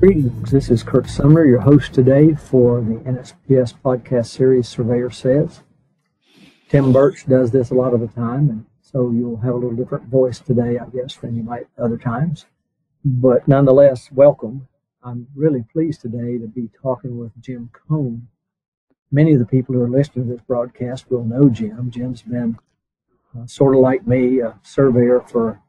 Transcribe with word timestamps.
Greetings. 0.00 0.50
This 0.50 0.70
is 0.70 0.82
Curt 0.82 1.10
Sumner, 1.10 1.44
your 1.44 1.60
host 1.60 1.92
today 1.92 2.32
for 2.32 2.80
the 2.80 2.94
NSPS 3.00 3.74
podcast 3.84 4.28
series 4.28 4.66
Surveyor 4.66 5.10
Says. 5.10 5.60
Tim 6.70 6.90
Burch 6.90 7.26
does 7.26 7.50
this 7.50 7.68
a 7.68 7.74
lot 7.74 7.92
of 7.92 8.00
the 8.00 8.06
time, 8.06 8.48
and 8.48 8.64
so 8.80 9.10
you'll 9.10 9.36
have 9.36 9.52
a 9.52 9.58
little 9.58 9.76
different 9.76 10.06
voice 10.06 10.38
today, 10.38 10.78
I 10.78 10.86
guess, 10.86 11.16
than 11.16 11.36
you 11.36 11.42
might 11.42 11.66
other 11.76 11.98
times. 11.98 12.46
But 13.04 13.46
nonetheless, 13.46 14.10
welcome. 14.10 14.68
I'm 15.02 15.26
really 15.34 15.66
pleased 15.70 16.00
today 16.00 16.38
to 16.38 16.46
be 16.46 16.70
talking 16.80 17.18
with 17.18 17.32
Jim 17.38 17.68
Cohn. 17.86 18.26
Many 19.12 19.34
of 19.34 19.38
the 19.38 19.44
people 19.44 19.74
who 19.74 19.82
are 19.82 19.90
listening 19.90 20.28
to 20.28 20.32
this 20.32 20.42
broadcast 20.46 21.10
will 21.10 21.24
know 21.24 21.50
Jim. 21.50 21.90
Jim's 21.90 22.22
been 22.22 22.58
uh, 23.38 23.44
sort 23.44 23.74
of 23.74 23.82
like 23.82 24.06
me, 24.06 24.40
a 24.40 24.58
surveyor 24.62 25.20
for 25.28 25.60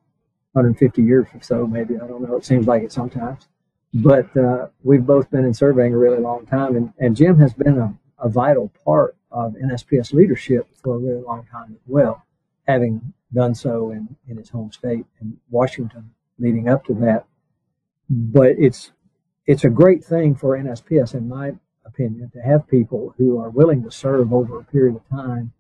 150 0.54 1.02
years 1.02 1.28
or 1.34 1.42
so, 1.42 1.68
maybe. 1.68 1.96
I 1.98 2.08
don't 2.08 2.22
know. 2.22 2.38
It 2.38 2.46
seems 2.46 2.66
like 2.66 2.84
it 2.84 2.94
sometimes 2.94 3.50
but 3.94 4.36
uh, 4.38 4.68
we've 4.84 5.06
both 5.06 5.30
been 5.30 5.46
in 5.46 5.54
surveying 5.54 5.94
a 5.94 5.98
really 5.98 6.20
long 6.20 6.46
time, 6.46 6.76
and, 6.76 6.94
and 7.00 7.16
Jim 7.16 7.38
has 7.40 7.54
been 7.54 7.78
a, 7.78 7.94
a 8.20 8.30
vital 8.30 8.72
part 8.86 9.16
of 9.32 9.54
NSPS 9.54 10.14
leadership 10.14 10.68
for 10.82 10.96
a 10.96 11.00
really 11.00 11.22
long 11.22 11.46
time 11.52 11.72
as 11.72 11.82
well, 11.88 12.26
having 12.68 13.14
done 13.34 13.56
so 13.56 13.92
in, 13.92 14.16
in 14.28 14.38
his 14.38 14.50
home 14.50 14.72
state 14.72 15.06
in 15.22 15.38
Washington 15.50 16.12
leading 16.40 16.70
up 16.70 16.86
to 16.86 16.94
that. 16.96 17.26
But 18.10 18.56
it's 18.58 18.92
it's 19.46 19.64
a 19.64 19.70
great 19.70 20.04
thing 20.04 20.36
for 20.36 20.58
NSPS, 20.58 21.14
in 21.14 21.28
my 21.28 21.54
opinion, 21.86 22.30
to 22.32 22.42
have 22.42 22.68
people 22.68 23.14
who 23.18 23.40
are 23.40 23.50
willing 23.50 23.84
to 23.84 23.92
serve 23.92 24.34
over 24.34 24.60
a 24.60 24.64
period 24.64 24.96
of 24.96 25.10
time 25.10 25.52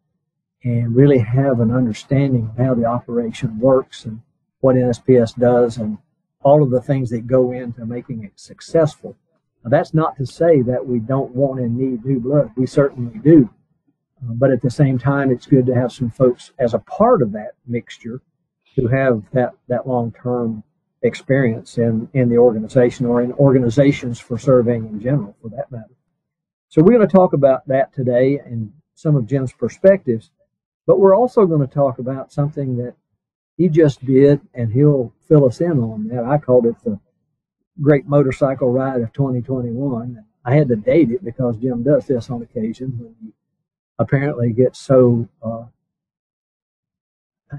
and 0.63 0.95
really 0.95 1.17
have 1.17 1.59
an 1.59 1.71
understanding 1.71 2.49
of 2.49 2.63
how 2.63 2.75
the 2.75 2.85
operation 2.85 3.59
works 3.59 4.05
and 4.05 4.21
what 4.59 4.75
NSPS 4.75 5.37
does 5.37 5.77
and 5.77 5.97
all 6.43 6.63
of 6.63 6.69
the 6.69 6.81
things 6.81 7.09
that 7.09 7.27
go 7.27 7.51
into 7.51 7.85
making 7.85 8.23
it 8.23 8.33
successful. 8.35 9.15
Now, 9.63 9.69
that's 9.69 9.93
not 9.93 10.17
to 10.17 10.25
say 10.25 10.61
that 10.63 10.85
we 10.85 10.99
don't 10.99 11.35
want 11.35 11.59
and 11.59 11.77
need 11.77 12.03
new 12.03 12.19
blood. 12.19 12.51
We 12.55 12.65
certainly 12.65 13.19
do. 13.19 13.49
Uh, 14.23 14.33
but 14.33 14.51
at 14.51 14.61
the 14.61 14.69
same 14.69 14.97
time, 14.97 15.31
it's 15.31 15.45
good 15.45 15.65
to 15.67 15.75
have 15.75 15.91
some 15.91 16.09
folks 16.09 16.51
as 16.59 16.73
a 16.73 16.79
part 16.79 17.21
of 17.21 17.31
that 17.33 17.51
mixture 17.67 18.21
who 18.75 18.87
have 18.87 19.23
that, 19.33 19.51
that 19.67 19.87
long 19.87 20.11
term 20.11 20.63
experience 21.03 21.77
in, 21.77 22.07
in 22.13 22.29
the 22.29 22.37
organization 22.37 23.05
or 23.05 23.21
in 23.21 23.33
organizations 23.33 24.19
for 24.19 24.37
surveying 24.37 24.85
in 24.85 24.99
general, 24.99 25.35
for 25.41 25.49
that 25.49 25.71
matter. 25.71 25.95
So 26.69 26.81
we're 26.81 26.95
going 26.95 27.07
to 27.07 27.15
talk 27.15 27.33
about 27.33 27.67
that 27.67 27.93
today 27.93 28.39
and 28.45 28.71
some 28.95 29.15
of 29.15 29.25
Jim's 29.25 29.51
perspectives, 29.51 30.31
but 30.85 30.99
we're 30.99 31.15
also 31.15 31.45
going 31.45 31.67
to 31.67 31.73
talk 31.73 31.99
about 31.99 32.31
something 32.31 32.77
that 32.77 32.93
he 33.61 33.69
just 33.69 34.03
did, 34.03 34.41
and 34.55 34.73
he'll 34.73 35.13
fill 35.27 35.45
us 35.45 35.61
in 35.61 35.77
on 35.79 36.07
that. 36.07 36.23
I 36.23 36.39
called 36.39 36.65
it 36.65 36.75
the 36.83 36.99
Great 37.79 38.07
Motorcycle 38.07 38.71
Ride 38.71 39.01
of 39.01 39.13
2021. 39.13 40.23
I 40.43 40.55
had 40.55 40.67
to 40.69 40.75
date 40.75 41.11
it 41.11 41.23
because 41.23 41.57
Jim 41.57 41.83
does 41.83 42.07
this 42.07 42.31
on 42.31 42.41
occasion 42.41 42.97
when 42.97 43.15
he 43.21 43.33
apparently 43.99 44.51
gets 44.51 44.79
so 44.79 45.29
uh, 45.43 45.65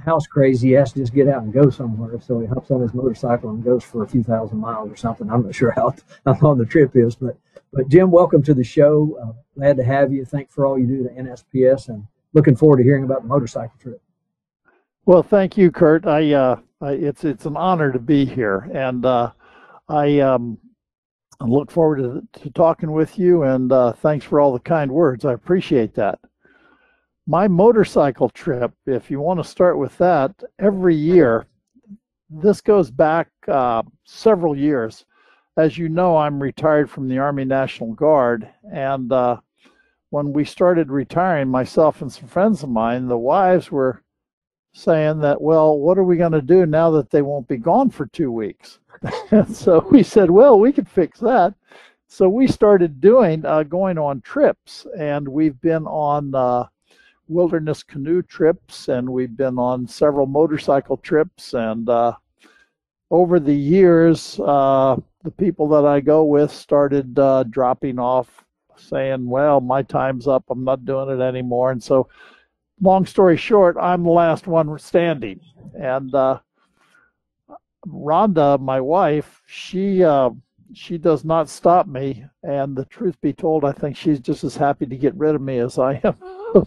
house 0.04 0.26
crazy, 0.26 0.68
he 0.68 0.74
has 0.74 0.92
to 0.92 0.98
just 0.98 1.14
get 1.14 1.28
out 1.28 1.44
and 1.44 1.52
go 1.52 1.70
somewhere. 1.70 2.18
So 2.20 2.40
he 2.40 2.46
hops 2.46 2.72
on 2.72 2.80
his 2.80 2.94
motorcycle 2.94 3.50
and 3.50 3.62
goes 3.62 3.84
for 3.84 4.02
a 4.02 4.08
few 4.08 4.24
thousand 4.24 4.58
miles 4.58 4.90
or 4.90 4.96
something. 4.96 5.30
I'm 5.30 5.44
not 5.44 5.54
sure 5.54 5.70
how, 5.70 5.94
how 6.26 6.36
long 6.40 6.58
the 6.58 6.66
trip 6.66 6.96
is, 6.96 7.14
but 7.14 7.36
but 7.72 7.88
Jim, 7.88 8.10
welcome 8.10 8.42
to 8.42 8.54
the 8.54 8.64
show. 8.64 9.16
Uh, 9.22 9.32
glad 9.54 9.76
to 9.76 9.84
have 9.84 10.12
you. 10.12 10.24
Thanks 10.24 10.52
for 10.52 10.66
all 10.66 10.78
you 10.78 10.86
do 10.86 11.04
to 11.04 11.10
NSPS, 11.10 11.90
and 11.90 12.04
looking 12.32 12.56
forward 12.56 12.78
to 12.78 12.82
hearing 12.82 13.04
about 13.04 13.22
the 13.22 13.28
motorcycle 13.28 13.78
trip. 13.80 14.01
Well, 15.04 15.24
thank 15.24 15.56
you, 15.56 15.72
Curt. 15.72 16.06
I, 16.06 16.32
uh, 16.32 16.56
I 16.80 16.92
it's 16.92 17.24
it's 17.24 17.44
an 17.44 17.56
honor 17.56 17.90
to 17.92 17.98
be 17.98 18.24
here, 18.24 18.70
and 18.72 19.04
uh, 19.04 19.32
I 19.88 20.20
um, 20.20 20.58
look 21.40 21.72
forward 21.72 21.98
to, 21.98 22.40
to 22.42 22.50
talking 22.50 22.92
with 22.92 23.18
you. 23.18 23.42
And 23.42 23.72
uh, 23.72 23.94
thanks 23.94 24.24
for 24.24 24.38
all 24.38 24.52
the 24.52 24.60
kind 24.60 24.92
words. 24.92 25.24
I 25.24 25.32
appreciate 25.32 25.94
that. 25.94 26.20
My 27.26 27.48
motorcycle 27.48 28.28
trip, 28.28 28.72
if 28.86 29.10
you 29.10 29.20
want 29.20 29.40
to 29.42 29.48
start 29.48 29.76
with 29.78 29.96
that, 29.98 30.34
every 30.58 30.94
year. 30.94 31.46
This 32.34 32.60
goes 32.60 32.90
back 32.90 33.28
uh, 33.46 33.82
several 34.04 34.56
years. 34.56 35.04
As 35.56 35.76
you 35.76 35.88
know, 35.90 36.16
I'm 36.16 36.42
retired 36.42 36.88
from 36.88 37.08
the 37.08 37.18
Army 37.18 37.44
National 37.44 37.92
Guard, 37.92 38.48
and 38.72 39.12
uh, 39.12 39.36
when 40.10 40.32
we 40.32 40.44
started 40.44 40.90
retiring, 40.90 41.48
myself 41.48 42.00
and 42.00 42.10
some 42.10 42.28
friends 42.28 42.62
of 42.62 42.70
mine, 42.70 43.08
the 43.08 43.18
wives 43.18 43.70
were 43.70 44.02
saying 44.72 45.20
that, 45.20 45.40
well, 45.40 45.78
what 45.78 45.98
are 45.98 46.04
we 46.04 46.16
going 46.16 46.32
to 46.32 46.42
do 46.42 46.66
now 46.66 46.90
that 46.92 47.10
they 47.10 47.22
won't 47.22 47.48
be 47.48 47.56
gone 47.56 47.90
for 47.90 48.06
two 48.06 48.32
weeks? 48.32 48.78
and 49.30 49.54
so 49.56 49.86
we 49.90 50.02
said, 50.02 50.30
well, 50.30 50.58
we 50.58 50.72
could 50.72 50.88
fix 50.88 51.20
that. 51.20 51.54
So 52.08 52.28
we 52.28 52.46
started 52.46 53.00
doing 53.00 53.44
uh, 53.46 53.62
going 53.62 53.96
on 53.96 54.20
trips, 54.20 54.86
and 54.98 55.26
we've 55.26 55.58
been 55.62 55.86
on 55.86 56.34
uh, 56.34 56.66
wilderness 57.28 57.82
canoe 57.82 58.20
trips, 58.22 58.88
and 58.88 59.08
we've 59.08 59.34
been 59.34 59.58
on 59.58 59.86
several 59.86 60.26
motorcycle 60.26 60.98
trips, 60.98 61.54
and 61.54 61.88
uh, 61.88 62.12
over 63.10 63.40
the 63.40 63.54
years, 63.54 64.38
uh, 64.40 64.96
the 65.24 65.30
people 65.30 65.68
that 65.68 65.86
I 65.86 66.00
go 66.00 66.24
with 66.24 66.52
started 66.52 67.18
uh, 67.18 67.44
dropping 67.44 67.98
off, 67.98 68.44
saying, 68.76 69.26
"Well, 69.26 69.62
my 69.62 69.82
time's 69.82 70.28
up. 70.28 70.44
I'm 70.50 70.64
not 70.64 70.84
doing 70.84 71.08
it 71.08 71.22
anymore." 71.22 71.70
And 71.70 71.82
so 71.82 72.08
long 72.80 73.06
story 73.06 73.36
short, 73.36 73.76
I'm 73.80 74.04
the 74.04 74.10
last 74.10 74.46
one 74.46 74.78
standing. 74.78 75.40
And 75.74 76.14
uh, 76.14 76.40
Rhonda, 77.86 78.60
my 78.60 78.80
wife, 78.80 79.42
she 79.46 80.04
uh, 80.04 80.30
she 80.74 80.98
does 80.98 81.24
not 81.24 81.48
stop 81.48 81.86
me. 81.86 82.26
And 82.42 82.76
the 82.76 82.84
truth 82.86 83.20
be 83.20 83.32
told, 83.32 83.64
I 83.64 83.70
think 83.72 83.96
she's 83.96 84.18
just 84.20 84.44
as 84.44 84.56
happy 84.56 84.86
to 84.86 84.96
get 84.96 85.14
rid 85.14 85.34
of 85.34 85.40
me 85.40 85.58
as 85.58 85.78
I 85.78 86.00
am 86.04 86.16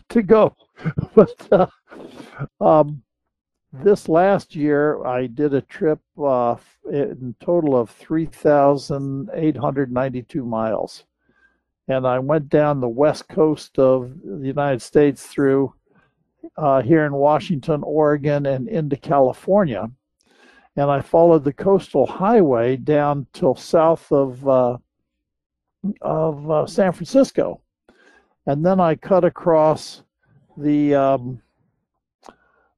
to 0.10 0.22
go. 0.22 0.56
but 1.16 1.48
uh, 1.52 1.68
um, 2.62 3.02
this 3.74 4.08
last 4.08 4.56
year, 4.56 5.04
I 5.06 5.28
did 5.28 5.54
a 5.54 5.62
trip 5.62 6.00
uh, 6.22 6.56
in 6.92 7.36
total 7.40 7.78
of 7.78 7.90
3,892 7.90 10.46
miles. 10.46 11.04
And 11.88 12.08
I 12.08 12.18
went 12.20 12.50
down 12.50 12.80
the 12.80 12.88
west 12.88 13.28
coast 13.28 13.78
of 13.78 14.12
the 14.24 14.48
United 14.48 14.82
States 14.82 15.28
through 15.28 15.74
uh, 16.58 16.82
here 16.82 17.06
in 17.06 17.14
Washington, 17.14 17.82
Oregon, 17.84 18.46
and 18.46 18.68
into 18.68 18.96
California. 18.96 19.90
And 20.76 20.92
I 20.92 21.02
followed 21.02 21.44
the 21.44 21.54
coastal 21.54 22.06
highway 22.06 22.76
down 22.76 23.28
till 23.34 23.56
south 23.56 24.12
of 24.12 24.48
uh, 24.48 24.78
of 26.02 26.52
uh, 26.52 26.66
San 26.66 26.92
Francisco, 26.92 27.62
and 28.46 28.66
then 28.66 28.80
I 28.80 28.96
cut 28.96 29.24
across 29.24 30.04
the 30.58 30.96
um, 30.96 31.42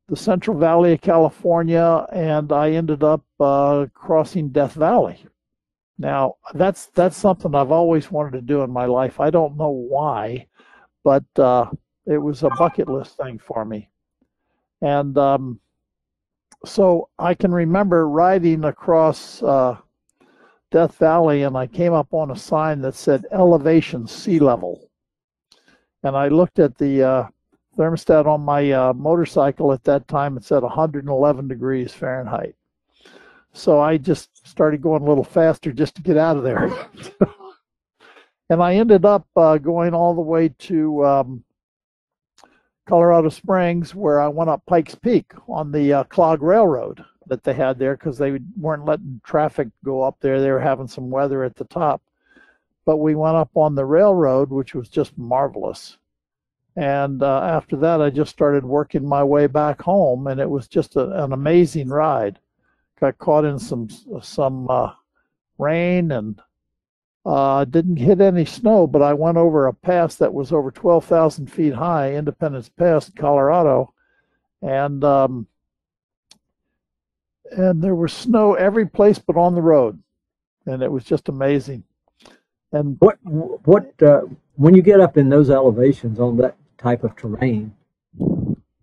the 0.07 0.15
Central 0.15 0.57
Valley 0.57 0.93
of 0.93 1.01
California, 1.01 2.05
and 2.11 2.51
I 2.51 2.71
ended 2.71 3.03
up 3.03 3.23
uh, 3.39 3.87
crossing 3.93 4.49
Death 4.49 4.73
Valley. 4.73 5.25
Now 5.97 6.35
that's 6.53 6.87
that's 6.87 7.17
something 7.17 7.55
I've 7.55 7.71
always 7.71 8.11
wanted 8.11 8.33
to 8.33 8.41
do 8.41 8.61
in 8.61 8.71
my 8.71 8.85
life. 8.85 9.19
I 9.19 9.29
don't 9.31 9.57
know 9.57 9.69
why, 9.69 10.47
but 11.03 11.25
uh, 11.37 11.71
it 12.07 12.17
was 12.17 12.43
a 12.43 12.49
bucket 12.57 12.87
list 12.87 13.17
thing 13.17 13.37
for 13.37 13.65
me. 13.65 13.89
And 14.81 15.17
um, 15.17 15.59
so 16.65 17.09
I 17.19 17.33
can 17.33 17.51
remember 17.51 18.07
riding 18.07 18.63
across 18.63 19.43
uh, 19.43 19.77
Death 20.71 20.95
Valley 20.97 21.43
and 21.43 21.57
I 21.57 21.67
came 21.67 21.93
up 21.93 22.13
on 22.13 22.31
a 22.31 22.35
sign 22.35 22.81
that 22.81 22.95
said 22.95 23.25
elevation 23.31 24.07
sea 24.07 24.39
level. 24.39 24.89
And 26.03 26.15
I 26.15 26.29
looked 26.29 26.59
at 26.59 26.77
the 26.77 27.03
uh, 27.03 27.27
thermostat 27.77 28.25
on 28.25 28.41
my 28.41 28.71
uh, 28.71 28.93
motorcycle 28.93 29.73
at 29.73 29.83
that 29.83 30.07
time, 30.07 30.37
it 30.37 30.43
said 30.43 30.63
111 30.63 31.47
degrees 31.47 31.93
Fahrenheit. 31.93 32.55
So 33.53 33.79
I 33.79 33.97
just 33.97 34.47
started 34.47 34.81
going 34.81 35.01
a 35.01 35.05
little 35.05 35.23
faster 35.23 35.71
just 35.71 35.95
to 35.95 36.01
get 36.01 36.17
out 36.17 36.37
of 36.37 36.43
there. 36.43 36.71
and 38.49 38.61
I 38.61 38.75
ended 38.75 39.03
up 39.03 39.27
uh, 39.35 39.57
going 39.57 39.93
all 39.93 40.13
the 40.13 40.21
way 40.21 40.49
to 40.49 41.05
um, 41.05 41.43
Colorado 42.87 43.29
Springs, 43.29 43.93
where 43.93 44.21
I 44.21 44.29
went 44.29 44.49
up 44.49 44.65
Pikes 44.65 44.95
Peak 44.95 45.33
on 45.47 45.71
the 45.71 45.91
uh, 45.93 46.03
cog 46.05 46.41
railroad 46.41 47.03
that 47.27 47.43
they 47.43 47.53
had 47.53 47.77
there 47.77 47.95
because 47.95 48.17
they 48.17 48.39
weren't 48.55 48.85
letting 48.85 49.19
traffic 49.25 49.67
go 49.83 50.01
up 50.01 50.15
there. 50.21 50.39
They 50.41 50.51
were 50.51 50.61
having 50.61 50.87
some 50.87 51.09
weather 51.09 51.43
at 51.43 51.55
the 51.55 51.65
top. 51.65 52.01
But 52.85 52.97
we 52.97 53.15
went 53.15 53.35
up 53.35 53.51
on 53.55 53.75
the 53.75 53.85
railroad, 53.85 54.49
which 54.49 54.73
was 54.73 54.87
just 54.87 55.17
marvelous. 55.17 55.97
And 56.77 57.21
uh, 57.21 57.41
after 57.41 57.75
that, 57.77 58.01
I 58.01 58.09
just 58.09 58.31
started 58.31 58.63
working 58.63 59.05
my 59.05 59.23
way 59.23 59.47
back 59.47 59.81
home, 59.81 60.27
and 60.27 60.39
it 60.39 60.49
was 60.49 60.67
just 60.67 60.95
a, 60.95 61.23
an 61.23 61.33
amazing 61.33 61.89
ride. 61.89 62.39
Got 63.01 63.17
caught 63.17 63.45
in 63.45 63.59
some 63.59 63.89
some 64.21 64.69
uh, 64.69 64.93
rain 65.57 66.11
and 66.11 66.39
uh, 67.27 67.65
didn't 67.65 67.97
hit 67.97 68.21
any 68.21 68.45
snow, 68.45 68.87
but 68.87 69.01
I 69.01 69.13
went 69.13 69.37
over 69.37 69.67
a 69.67 69.73
pass 69.73 70.15
that 70.15 70.33
was 70.33 70.53
over 70.53 70.71
12,000 70.71 71.51
feet 71.51 71.73
high, 71.73 72.13
Independence 72.13 72.69
Pass, 72.69 73.11
Colorado, 73.13 73.93
and 74.61 75.03
um, 75.03 75.45
and 77.51 77.81
there 77.81 77.95
was 77.95 78.13
snow 78.13 78.53
every 78.53 78.87
place 78.87 79.19
but 79.19 79.35
on 79.35 79.55
the 79.55 79.61
road, 79.61 80.01
and 80.65 80.81
it 80.81 80.89
was 80.89 81.03
just 81.03 81.27
amazing. 81.27 81.83
And 82.71 82.95
what 82.99 83.17
what 83.25 83.91
uh, 84.01 84.21
when 84.55 84.73
you 84.73 84.81
get 84.81 85.01
up 85.01 85.17
in 85.17 85.27
those 85.27 85.49
elevations 85.49 86.21
on 86.21 86.37
that 86.37 86.55
type 86.77 87.03
of 87.03 87.17
terrain, 87.17 87.75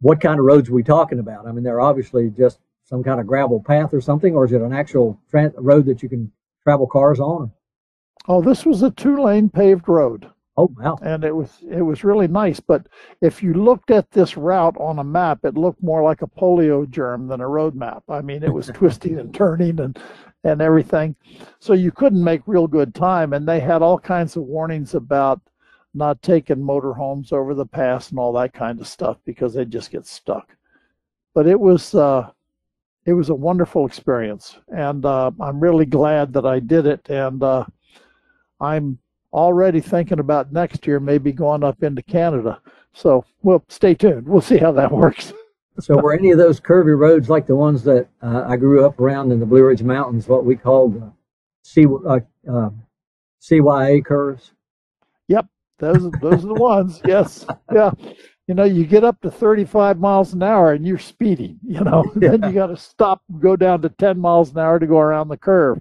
what 0.00 0.20
kind 0.20 0.38
of 0.38 0.44
roads 0.44 0.68
are 0.68 0.74
we 0.74 0.82
talking 0.82 1.18
about? 1.18 1.46
I 1.46 1.52
mean, 1.52 1.64
they're 1.64 1.80
obviously 1.80 2.28
just 2.28 2.58
some 2.84 3.02
kind 3.02 3.20
of 3.20 3.26
gravel 3.26 3.62
path 3.62 3.94
or 3.94 4.02
something, 4.02 4.34
or 4.34 4.44
is 4.44 4.52
it 4.52 4.60
an 4.60 4.74
actual 4.74 5.18
road 5.32 5.86
that 5.86 6.02
you 6.02 6.10
can 6.10 6.30
travel 6.62 6.86
cars 6.86 7.20
on? 7.20 7.50
Oh, 8.28 8.42
this 8.42 8.64
was 8.64 8.82
a 8.82 8.90
two-lane 8.90 9.50
paved 9.50 9.88
road. 9.88 10.30
Oh 10.56 10.72
wow! 10.78 10.96
And 11.02 11.24
it 11.24 11.34
was 11.34 11.64
it 11.68 11.82
was 11.82 12.04
really 12.04 12.28
nice. 12.28 12.60
But 12.60 12.86
if 13.20 13.42
you 13.42 13.54
looked 13.54 13.90
at 13.90 14.10
this 14.12 14.36
route 14.36 14.76
on 14.78 15.00
a 15.00 15.04
map, 15.04 15.44
it 15.44 15.56
looked 15.56 15.82
more 15.82 16.02
like 16.02 16.22
a 16.22 16.28
polio 16.28 16.88
germ 16.88 17.26
than 17.26 17.40
a 17.40 17.48
road 17.48 17.74
map. 17.74 18.04
I 18.08 18.20
mean, 18.20 18.44
it 18.44 18.52
was 18.52 18.68
twisting 18.74 19.18
and 19.18 19.34
turning 19.34 19.80
and 19.80 19.98
and 20.44 20.62
everything, 20.62 21.16
so 21.58 21.72
you 21.72 21.90
couldn't 21.90 22.22
make 22.22 22.42
real 22.46 22.68
good 22.68 22.94
time. 22.94 23.32
And 23.32 23.48
they 23.48 23.58
had 23.58 23.82
all 23.82 23.98
kinds 23.98 24.36
of 24.36 24.44
warnings 24.44 24.94
about 24.94 25.40
not 25.92 26.22
taking 26.22 26.56
motorhomes 26.56 27.32
over 27.32 27.54
the 27.54 27.66
pass 27.66 28.10
and 28.10 28.18
all 28.18 28.32
that 28.34 28.52
kind 28.52 28.80
of 28.80 28.86
stuff 28.86 29.16
because 29.24 29.54
they 29.54 29.64
just 29.64 29.90
get 29.90 30.06
stuck. 30.06 30.56
But 31.34 31.48
it 31.48 31.58
was 31.58 31.94
uh, 31.96 32.30
it 33.06 33.12
was 33.14 33.28
a 33.28 33.34
wonderful 33.34 33.86
experience, 33.86 34.56
and 34.68 35.04
uh, 35.04 35.32
I'm 35.40 35.58
really 35.58 35.86
glad 35.86 36.32
that 36.34 36.46
I 36.46 36.60
did 36.60 36.86
it. 36.86 37.08
And 37.10 37.42
uh, 37.42 37.64
I'm 38.64 38.98
already 39.32 39.80
thinking 39.80 40.20
about 40.20 40.52
next 40.52 40.86
year 40.86 41.00
maybe 41.00 41.32
going 41.32 41.64
up 41.64 41.82
into 41.82 42.02
Canada. 42.02 42.60
So, 42.92 43.24
we'll 43.42 43.64
stay 43.68 43.94
tuned. 43.94 44.28
We'll 44.28 44.40
see 44.40 44.58
how 44.58 44.72
that 44.72 44.90
works. 44.90 45.32
so, 45.80 45.96
were 45.96 46.14
any 46.14 46.30
of 46.30 46.38
those 46.38 46.60
curvy 46.60 46.96
roads 46.96 47.28
like 47.28 47.46
the 47.46 47.56
ones 47.56 47.82
that 47.84 48.08
uh, 48.22 48.44
I 48.48 48.56
grew 48.56 48.86
up 48.86 49.00
around 49.00 49.32
in 49.32 49.40
the 49.40 49.46
Blue 49.46 49.64
Ridge 49.64 49.82
Mountains, 49.82 50.28
what 50.28 50.44
we 50.44 50.56
called 50.56 51.02
uh, 51.02 51.06
C, 51.62 51.86
uh, 51.86 52.20
uh 52.50 52.70
CYA 53.42 54.04
curves? 54.04 54.52
Yep, 55.28 55.46
those 55.78 56.10
those 56.20 56.44
are 56.44 56.48
the 56.48 56.54
ones. 56.54 57.00
Yes, 57.04 57.44
yeah. 57.72 57.90
You 58.46 58.54
know, 58.54 58.64
you 58.64 58.84
get 58.84 59.04
up 59.04 59.20
to 59.22 59.30
35 59.30 59.98
miles 59.98 60.34
an 60.34 60.42
hour 60.42 60.72
and 60.72 60.86
you're 60.86 60.98
speeding. 60.98 61.58
You 61.66 61.80
know, 61.80 62.04
yeah. 62.20 62.36
then 62.36 62.42
you 62.42 62.52
got 62.52 62.66
to 62.66 62.76
stop, 62.76 63.22
and 63.28 63.40
go 63.40 63.56
down 63.56 63.82
to 63.82 63.88
10 63.88 64.18
miles 64.18 64.52
an 64.52 64.58
hour 64.58 64.78
to 64.78 64.86
go 64.86 64.98
around 64.98 65.28
the 65.28 65.36
curve 65.36 65.80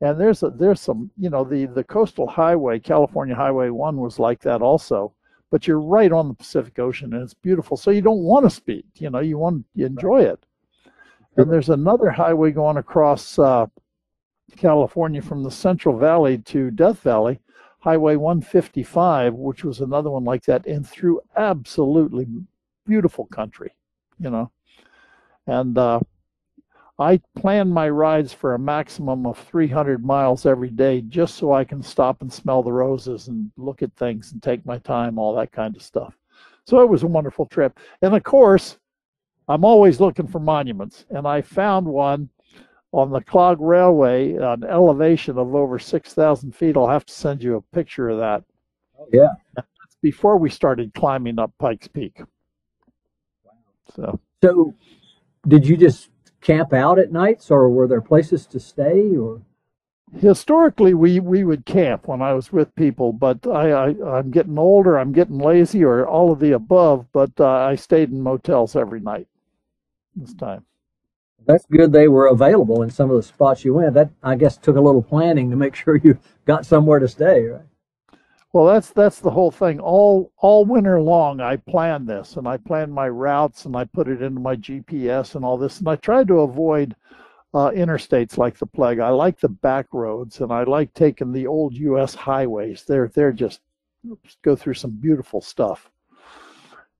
and 0.00 0.20
there's 0.20 0.42
a, 0.42 0.50
there's 0.50 0.80
some 0.80 1.10
you 1.18 1.30
know 1.30 1.44
the 1.44 1.66
the 1.66 1.84
coastal 1.84 2.26
highway 2.26 2.78
california 2.78 3.34
highway 3.34 3.70
1 3.70 3.96
was 3.96 4.18
like 4.18 4.40
that 4.42 4.62
also. 4.62 5.12
But 5.50 5.66
you're 5.66 5.80
right 5.80 6.12
on 6.12 6.28
the 6.28 6.34
pacific 6.34 6.78
ocean 6.78 7.14
and 7.14 7.22
it's 7.22 7.32
beautiful. 7.32 7.78
So 7.78 7.90
you 7.90 8.02
don't 8.02 8.22
want 8.22 8.44
to 8.44 8.50
speed 8.50 8.84
you 8.96 9.10
know 9.10 9.20
you 9.20 9.38
want 9.38 9.64
you 9.74 9.86
enjoy 9.86 10.22
it. 10.22 10.44
And 11.36 11.50
there's 11.50 11.70
another 11.70 12.10
highway 12.10 12.50
going 12.50 12.76
across 12.76 13.38
uh, 13.38 13.66
california 14.56 15.22
from 15.22 15.42
the 15.42 15.50
central 15.50 15.98
valley 15.98 16.38
to 16.38 16.70
death 16.70 17.00
valley 17.00 17.38
highway 17.80 18.16
155 18.16 19.34
which 19.34 19.62
was 19.62 19.80
another 19.80 20.10
one 20.10 20.24
like 20.24 20.42
that 20.44 20.66
and 20.66 20.88
through 20.88 21.20
absolutely 21.36 22.26
beautiful 22.86 23.26
country 23.26 23.72
you 24.18 24.30
know. 24.30 24.50
And 25.46 25.76
uh, 25.78 26.00
I 26.98 27.20
plan 27.36 27.68
my 27.70 27.88
rides 27.88 28.32
for 28.32 28.54
a 28.54 28.58
maximum 28.58 29.24
of 29.24 29.38
300 29.38 30.04
miles 30.04 30.46
every 30.46 30.70
day 30.70 31.00
just 31.02 31.36
so 31.36 31.52
I 31.52 31.64
can 31.64 31.82
stop 31.82 32.22
and 32.22 32.32
smell 32.32 32.62
the 32.62 32.72
roses 32.72 33.28
and 33.28 33.52
look 33.56 33.82
at 33.82 33.94
things 33.94 34.32
and 34.32 34.42
take 34.42 34.66
my 34.66 34.78
time, 34.78 35.18
all 35.18 35.34
that 35.36 35.52
kind 35.52 35.76
of 35.76 35.82
stuff. 35.82 36.14
So 36.64 36.80
it 36.80 36.88
was 36.88 37.04
a 37.04 37.06
wonderful 37.06 37.46
trip. 37.46 37.78
And 38.02 38.16
of 38.16 38.24
course, 38.24 38.78
I'm 39.48 39.64
always 39.64 40.00
looking 40.00 40.26
for 40.26 40.40
monuments, 40.40 41.06
and 41.10 41.26
I 41.26 41.40
found 41.40 41.86
one 41.86 42.28
on 42.92 43.10
the 43.10 43.20
Cog 43.20 43.60
Railway, 43.60 44.34
an 44.34 44.64
elevation 44.64 45.38
of 45.38 45.54
over 45.54 45.78
6,000 45.78 46.54
feet. 46.54 46.76
I'll 46.76 46.88
have 46.88 47.06
to 47.06 47.14
send 47.14 47.42
you 47.42 47.56
a 47.56 47.62
picture 47.74 48.08
of 48.08 48.18
that. 48.18 48.42
Oh, 48.98 49.06
yeah. 49.12 49.28
That's 49.54 49.96
before 50.02 50.36
we 50.36 50.50
started 50.50 50.92
climbing 50.94 51.38
up 51.38 51.52
Pikes 51.58 51.88
Peak. 51.88 52.20
Wow. 53.44 53.52
So, 53.94 54.20
so 54.42 54.74
did 55.46 55.66
you 55.66 55.76
just 55.76 56.10
camp 56.40 56.72
out 56.72 56.98
at 56.98 57.12
nights, 57.12 57.50
or 57.50 57.68
were 57.68 57.86
there 57.86 58.00
places 58.00 58.46
to 58.46 58.60
stay? 58.60 59.16
Or 59.16 59.42
historically, 60.16 60.94
we 60.94 61.20
we 61.20 61.44
would 61.44 61.66
camp 61.66 62.08
when 62.08 62.22
I 62.22 62.32
was 62.32 62.52
with 62.52 62.74
people, 62.74 63.12
but 63.12 63.46
I, 63.46 63.70
I 63.70 64.18
am 64.18 64.30
getting 64.30 64.58
older, 64.58 64.98
I'm 64.98 65.12
getting 65.12 65.38
lazy, 65.38 65.84
or 65.84 66.06
all 66.06 66.32
of 66.32 66.40
the 66.40 66.52
above. 66.52 67.06
But 67.12 67.32
uh, 67.40 67.48
I 67.48 67.74
stayed 67.74 68.10
in 68.10 68.20
motels 68.20 68.76
every 68.76 69.00
night 69.00 69.28
this 70.16 70.34
time. 70.34 70.64
That's 71.46 71.64
good. 71.66 71.92
They 71.92 72.08
were 72.08 72.26
available 72.26 72.82
in 72.82 72.90
some 72.90 73.10
of 73.10 73.16
the 73.16 73.22
spots 73.22 73.64
you 73.64 73.74
went. 73.74 73.94
That 73.94 74.10
I 74.22 74.34
guess 74.34 74.56
took 74.56 74.76
a 74.76 74.80
little 74.80 75.02
planning 75.02 75.50
to 75.50 75.56
make 75.56 75.74
sure 75.76 75.96
you 75.96 76.18
got 76.44 76.66
somewhere 76.66 76.98
to 76.98 77.08
stay, 77.08 77.44
right? 77.44 77.62
Well, 78.52 78.66
that's 78.66 78.90
that's 78.90 79.20
the 79.20 79.30
whole 79.30 79.50
thing. 79.50 79.78
All 79.78 80.32
all 80.38 80.64
winter 80.64 81.00
long, 81.00 81.40
I 81.40 81.56
plan 81.56 82.06
this, 82.06 82.36
and 82.36 82.48
I 82.48 82.56
plan 82.56 82.90
my 82.90 83.08
routes, 83.08 83.66
and 83.66 83.76
I 83.76 83.84
put 83.84 84.08
it 84.08 84.22
into 84.22 84.40
my 84.40 84.56
GPS 84.56 85.34
and 85.34 85.44
all 85.44 85.58
this, 85.58 85.78
and 85.80 85.88
I 85.88 85.96
try 85.96 86.24
to 86.24 86.40
avoid 86.40 86.96
uh, 87.54 87.70
interstates 87.70 88.38
like 88.38 88.58
the 88.58 88.66
plague. 88.66 89.00
I 89.00 89.10
like 89.10 89.38
the 89.38 89.48
back 89.50 89.86
roads, 89.92 90.40
and 90.40 90.50
I 90.52 90.64
like 90.64 90.94
taking 90.94 91.32
the 91.32 91.46
old 91.46 91.74
U.S. 91.74 92.14
highways. 92.14 92.84
They're 92.84 93.08
they're 93.08 93.32
just 93.32 93.60
go 94.42 94.56
through 94.56 94.74
some 94.74 94.92
beautiful 94.92 95.42
stuff, 95.42 95.90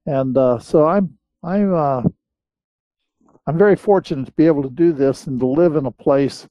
and 0.06 0.36
uh, 0.36 0.58
so 0.58 0.86
I'm 0.86 1.16
I'm 1.42 1.74
uh, 1.74 2.02
I'm 3.46 3.56
very 3.56 3.76
fortunate 3.76 4.26
to 4.26 4.32
be 4.32 4.46
able 4.46 4.62
to 4.62 4.70
do 4.70 4.92
this 4.92 5.26
and 5.26 5.40
to 5.40 5.46
live 5.46 5.76
in 5.76 5.86
a 5.86 5.90
place 5.90 6.46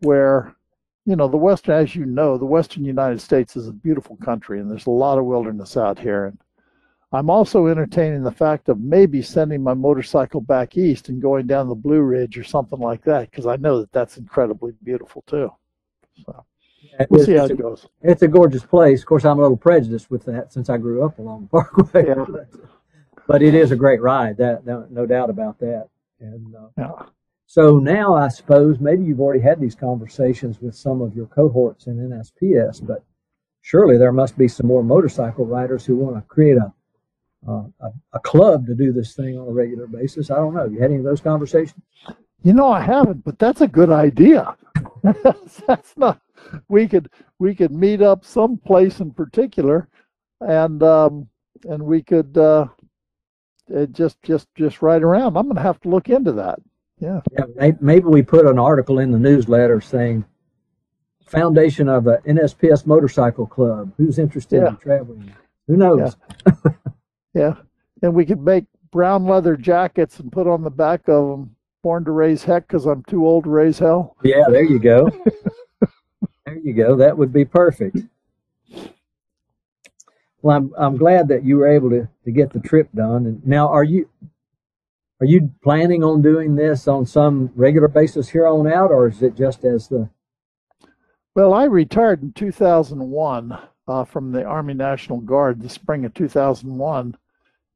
where 0.00 0.56
you 1.04 1.16
know, 1.16 1.28
the 1.28 1.36
Western, 1.36 1.74
as 1.74 1.96
you 1.96 2.06
know, 2.06 2.38
the 2.38 2.44
Western 2.44 2.84
United 2.84 3.20
States 3.20 3.56
is 3.56 3.68
a 3.68 3.72
beautiful 3.72 4.16
country 4.16 4.60
and 4.60 4.70
there's 4.70 4.86
a 4.86 4.90
lot 4.90 5.18
of 5.18 5.24
wilderness 5.24 5.76
out 5.76 5.98
here. 5.98 6.26
And 6.26 6.38
I'm 7.12 7.28
also 7.28 7.66
entertaining 7.66 8.22
the 8.22 8.30
fact 8.30 8.68
of 8.68 8.80
maybe 8.80 9.20
sending 9.20 9.62
my 9.62 9.74
motorcycle 9.74 10.40
back 10.40 10.76
east 10.76 11.08
and 11.08 11.20
going 11.20 11.46
down 11.46 11.68
the 11.68 11.74
Blue 11.74 12.00
Ridge 12.00 12.38
or 12.38 12.44
something 12.44 12.78
like 12.78 13.02
that 13.04 13.30
because 13.30 13.46
I 13.46 13.56
know 13.56 13.80
that 13.80 13.92
that's 13.92 14.16
incredibly 14.16 14.72
beautiful 14.84 15.22
too. 15.26 15.52
So 16.24 16.44
we'll 17.10 17.20
it's, 17.20 17.26
see 17.26 17.34
how 17.34 17.46
it 17.46 17.58
goes. 17.58 17.86
It's 18.02 18.22
a 18.22 18.28
gorgeous 18.28 18.64
place. 18.64 19.00
Of 19.00 19.06
course, 19.06 19.24
I'm 19.24 19.38
a 19.38 19.42
little 19.42 19.56
prejudiced 19.56 20.10
with 20.10 20.24
that 20.26 20.52
since 20.52 20.70
I 20.70 20.78
grew 20.78 21.04
up 21.04 21.18
along 21.18 21.42
the 21.42 21.48
Parkway. 21.62 22.06
Yeah. 22.06 22.24
but 23.26 23.42
it 23.42 23.54
is 23.54 23.72
a 23.72 23.76
great 23.76 24.00
ride. 24.00 24.36
That, 24.36 24.64
no 24.64 25.04
doubt 25.04 25.30
about 25.30 25.58
that. 25.58 25.88
And 26.20 26.54
uh, 26.54 26.68
yeah. 26.78 27.06
So 27.52 27.78
now 27.78 28.14
I 28.14 28.28
suppose 28.28 28.80
maybe 28.80 29.04
you've 29.04 29.20
already 29.20 29.42
had 29.42 29.60
these 29.60 29.74
conversations 29.74 30.62
with 30.62 30.74
some 30.74 31.02
of 31.02 31.14
your 31.14 31.26
cohorts 31.26 31.86
in 31.86 31.98
NSPS, 31.98 32.86
but 32.86 33.04
surely 33.60 33.98
there 33.98 34.10
must 34.10 34.38
be 34.38 34.48
some 34.48 34.66
more 34.66 34.82
motorcycle 34.82 35.44
riders 35.44 35.84
who 35.84 35.96
want 35.96 36.16
to 36.16 36.22
create 36.22 36.56
a, 36.56 36.72
uh, 37.46 37.64
a, 37.80 37.90
a 38.14 38.20
club 38.20 38.64
to 38.64 38.74
do 38.74 38.90
this 38.90 39.14
thing 39.14 39.38
on 39.38 39.48
a 39.48 39.52
regular 39.52 39.86
basis. 39.86 40.30
I 40.30 40.36
don't 40.36 40.54
know. 40.54 40.64
You 40.64 40.80
had 40.80 40.92
any 40.92 41.00
of 41.00 41.04
those 41.04 41.20
conversations? 41.20 41.82
You 42.42 42.54
know, 42.54 42.70
I 42.70 42.80
haven't, 42.80 43.22
but 43.22 43.38
that's 43.38 43.60
a 43.60 43.68
good 43.68 43.90
idea. 43.90 44.56
that's 45.02 45.94
not. 45.98 46.22
We 46.70 46.88
could 46.88 47.10
we 47.38 47.54
could 47.54 47.70
meet 47.70 48.00
up 48.00 48.24
someplace 48.24 48.98
in 49.00 49.10
particular, 49.10 49.90
and 50.40 50.82
um, 50.82 51.28
and 51.64 51.82
we 51.82 52.02
could 52.02 52.34
uh, 52.38 52.68
just 53.90 54.22
just 54.22 54.48
just 54.54 54.80
ride 54.80 55.02
around. 55.02 55.36
I'm 55.36 55.44
going 55.44 55.56
to 55.56 55.62
have 55.62 55.82
to 55.82 55.90
look 55.90 56.08
into 56.08 56.32
that. 56.32 56.58
Yeah. 57.02 57.20
yeah. 57.32 57.72
Maybe 57.80 58.04
we 58.04 58.22
put 58.22 58.46
an 58.46 58.60
article 58.60 59.00
in 59.00 59.10
the 59.10 59.18
newsletter 59.18 59.80
saying 59.80 60.24
foundation 61.26 61.88
of 61.88 62.04
the 62.04 62.22
NSPS 62.26 62.86
Motorcycle 62.86 63.46
Club. 63.46 63.92
Who's 63.96 64.20
interested 64.20 64.62
yeah. 64.62 64.68
in 64.68 64.76
traveling? 64.76 65.34
Who 65.66 65.76
knows? 65.76 66.16
Yeah. 66.46 66.52
yeah. 67.34 67.54
And 68.02 68.14
we 68.14 68.24
could 68.24 68.40
make 68.40 68.66
brown 68.92 69.26
leather 69.26 69.56
jackets 69.56 70.20
and 70.20 70.30
put 70.30 70.46
on 70.46 70.62
the 70.62 70.70
back 70.70 71.08
of 71.08 71.28
them 71.28 71.56
born 71.82 72.04
to 72.04 72.12
raise 72.12 72.44
heck 72.44 72.68
because 72.68 72.86
I'm 72.86 73.02
too 73.04 73.26
old 73.26 73.44
to 73.44 73.50
raise 73.50 73.80
hell. 73.80 74.16
Yeah, 74.22 74.44
there 74.48 74.62
you 74.62 74.78
go. 74.78 75.10
there 76.46 76.58
you 76.62 76.72
go. 76.72 76.94
That 76.96 77.18
would 77.18 77.32
be 77.32 77.44
perfect. 77.44 77.98
Well, 80.42 80.56
I'm 80.56 80.74
I'm 80.76 80.96
glad 80.96 81.28
that 81.28 81.44
you 81.44 81.56
were 81.56 81.68
able 81.68 81.90
to, 81.90 82.08
to 82.24 82.30
get 82.30 82.52
the 82.52 82.60
trip 82.60 82.88
done. 82.94 83.26
And 83.26 83.44
now, 83.46 83.68
are 83.68 83.84
you 83.84 84.08
are 85.22 85.26
you 85.26 85.52
planning 85.62 86.02
on 86.02 86.20
doing 86.20 86.56
this 86.56 86.88
on 86.88 87.06
some 87.06 87.52
regular 87.54 87.86
basis 87.86 88.28
here 88.28 88.44
on 88.44 88.66
out, 88.66 88.90
or 88.90 89.06
is 89.06 89.22
it 89.22 89.36
just 89.36 89.64
as 89.64 89.86
the? 89.86 90.10
Well, 91.36 91.54
I 91.54 91.62
retired 91.64 92.22
in 92.22 92.32
2001 92.32 93.56
uh, 93.86 94.04
from 94.04 94.32
the 94.32 94.42
Army 94.42 94.74
National 94.74 95.20
Guard, 95.20 95.62
the 95.62 95.68
spring 95.68 96.04
of 96.04 96.12
2001, 96.12 97.16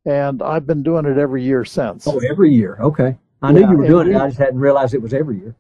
and 0.07 0.43
I've 0.43 0.67
been 0.67 0.83
doing 0.83 1.07
it 1.07 1.19
every 1.19 1.45
year 1.45 1.65
since. 1.65 2.09
Oh, 2.09 2.19
every 2.29 2.53
year. 2.53 2.79
Okay, 2.81 3.17
I 3.41 3.53
Yeah, 3.53 3.61
knew 3.61 3.71
you 3.71 3.77
were 3.77 3.87
doing 3.87 4.11
it. 4.11 4.17
I 4.17 4.27
just 4.27 4.41
hadn't 4.41 4.59
realized 4.59 4.95
it 4.95 5.01
was 5.03 5.15
every 5.15 5.39
year. 5.39 5.55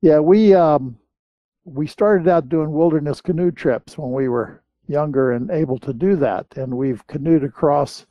Yeah, 0.00 0.20
we 0.20 0.54
um, 0.54 0.96
we 1.64 1.86
started 1.86 2.28
out 2.28 2.48
doing 2.48 2.72
wilderness 2.72 3.20
canoe 3.20 3.50
trips 3.50 3.98
when 3.98 4.12
we 4.12 4.28
were 4.30 4.62
younger 4.86 5.32
and 5.32 5.50
able 5.50 5.78
to 5.80 5.92
do 5.92 6.16
that, 6.16 6.46
and 6.56 6.78
we've 6.78 7.06
canoed 7.08 7.44
across 7.44 8.06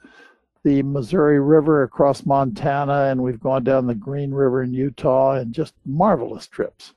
the 0.63 0.83
Missouri 0.83 1.39
River, 1.39 1.83
across 1.83 2.25
Montana, 2.25 3.05
and 3.05 3.21
we've 3.21 3.39
gone 3.39 3.63
down 3.63 3.87
the 3.87 3.95
Green 3.95 4.31
River 4.31 4.63
in 4.63 4.73
Utah, 4.73 5.33
and 5.33 5.53
just 5.53 5.73
marvelous 5.85 6.47
trips. 6.47 6.93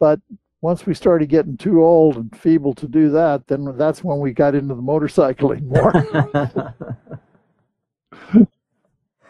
But 0.00 0.20
once 0.60 0.86
we 0.86 0.94
started 0.94 1.28
getting 1.28 1.56
too 1.56 1.84
old 1.84 2.16
and 2.16 2.36
feeble 2.36 2.74
to 2.74 2.88
do 2.88 3.10
that, 3.10 3.46
then 3.46 3.76
that's 3.76 4.02
when 4.02 4.18
we 4.18 4.32
got 4.32 4.54
into 4.54 4.74
the 4.74 4.82
motorcycling 4.82 5.62
more. 5.72 5.92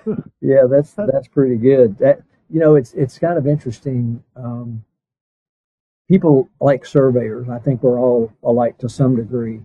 yeah, 0.41 0.63
that's 0.71 0.93
that's 0.93 1.29
pretty 1.29 1.57
good. 1.57 1.99
That 1.99 2.23
you 2.51 2.61
know, 2.61 2.77
it's 2.77 2.95
it's 2.95 3.19
kind 3.19 3.37
of 3.39 3.47
interesting. 3.47 4.23
Um, 4.37 4.85
people 6.09 6.49
like 6.61 6.87
surveyors. 6.87 7.49
I 7.49 7.59
think 7.59 7.83
we're 7.83 8.01
all 8.01 8.33
alike 8.43 8.79
to 8.79 8.89
some 8.89 9.17
degree. 9.17 9.61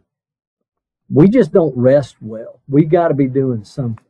We 1.09 1.29
just 1.29 1.51
don't 1.51 1.75
rest 1.77 2.15
well. 2.21 2.61
We 2.67 2.85
got 2.85 3.09
to 3.09 3.13
be 3.13 3.27
doing 3.27 3.63
something, 3.63 4.05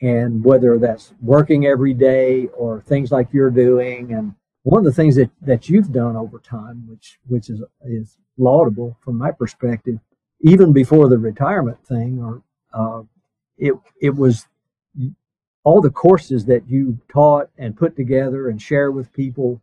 and 0.00 0.44
whether 0.44 0.78
that's 0.78 1.14
working 1.22 1.66
every 1.66 1.94
day 1.94 2.46
or 2.48 2.80
things 2.82 3.10
like 3.10 3.28
you're 3.32 3.50
doing, 3.50 4.12
and 4.12 4.34
one 4.62 4.80
of 4.80 4.84
the 4.84 4.92
things 4.92 5.16
that 5.16 5.30
that 5.42 5.68
you've 5.68 5.92
done 5.92 6.16
over 6.16 6.38
time, 6.38 6.86
which 6.88 7.18
which 7.26 7.48
is 7.48 7.62
is 7.84 8.16
laudable 8.36 8.96
from 9.04 9.16
my 9.16 9.30
perspective, 9.30 9.98
even 10.40 10.72
before 10.72 11.08
the 11.08 11.18
retirement 11.18 11.84
thing, 11.86 12.20
or 12.20 12.42
uh, 12.72 13.02
it 13.56 13.74
it 14.00 14.14
was 14.14 14.46
all 15.64 15.80
the 15.80 15.90
courses 15.90 16.44
that 16.44 16.68
you 16.68 16.98
taught 17.10 17.48
and 17.58 17.76
put 17.76 17.96
together 17.96 18.48
and 18.48 18.60
share 18.60 18.90
with 18.90 19.12
people. 19.12 19.60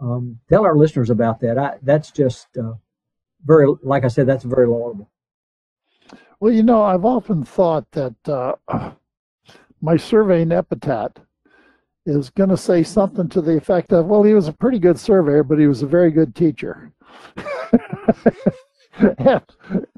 Um, 0.00 0.38
tell 0.48 0.64
our 0.64 0.76
listeners 0.76 1.10
about 1.10 1.40
that. 1.40 1.58
I, 1.58 1.76
that's 1.82 2.10
just 2.10 2.46
uh, 2.56 2.74
very, 3.44 3.66
like 3.82 4.04
I 4.04 4.08
said, 4.08 4.26
that's 4.26 4.44
very 4.44 4.66
laudable. 4.66 5.10
Well, 6.40 6.52
you 6.52 6.62
know, 6.62 6.82
I've 6.82 7.04
often 7.04 7.44
thought 7.44 7.90
that 7.92 8.28
uh, 8.28 8.54
my 9.82 9.96
surveying 9.96 10.52
epitaph 10.52 11.12
is 12.06 12.30
going 12.30 12.48
to 12.50 12.56
say 12.56 12.82
something 12.82 13.28
to 13.28 13.42
the 13.42 13.56
effect 13.56 13.92
of, 13.92 14.06
well, 14.06 14.22
he 14.22 14.34
was 14.34 14.48
a 14.48 14.52
pretty 14.52 14.78
good 14.78 14.98
surveyor, 14.98 15.44
but 15.44 15.58
he 15.58 15.66
was 15.66 15.82
a 15.82 15.86
very 15.86 16.10
good 16.10 16.34
teacher. 16.34 16.92
and 19.18 19.42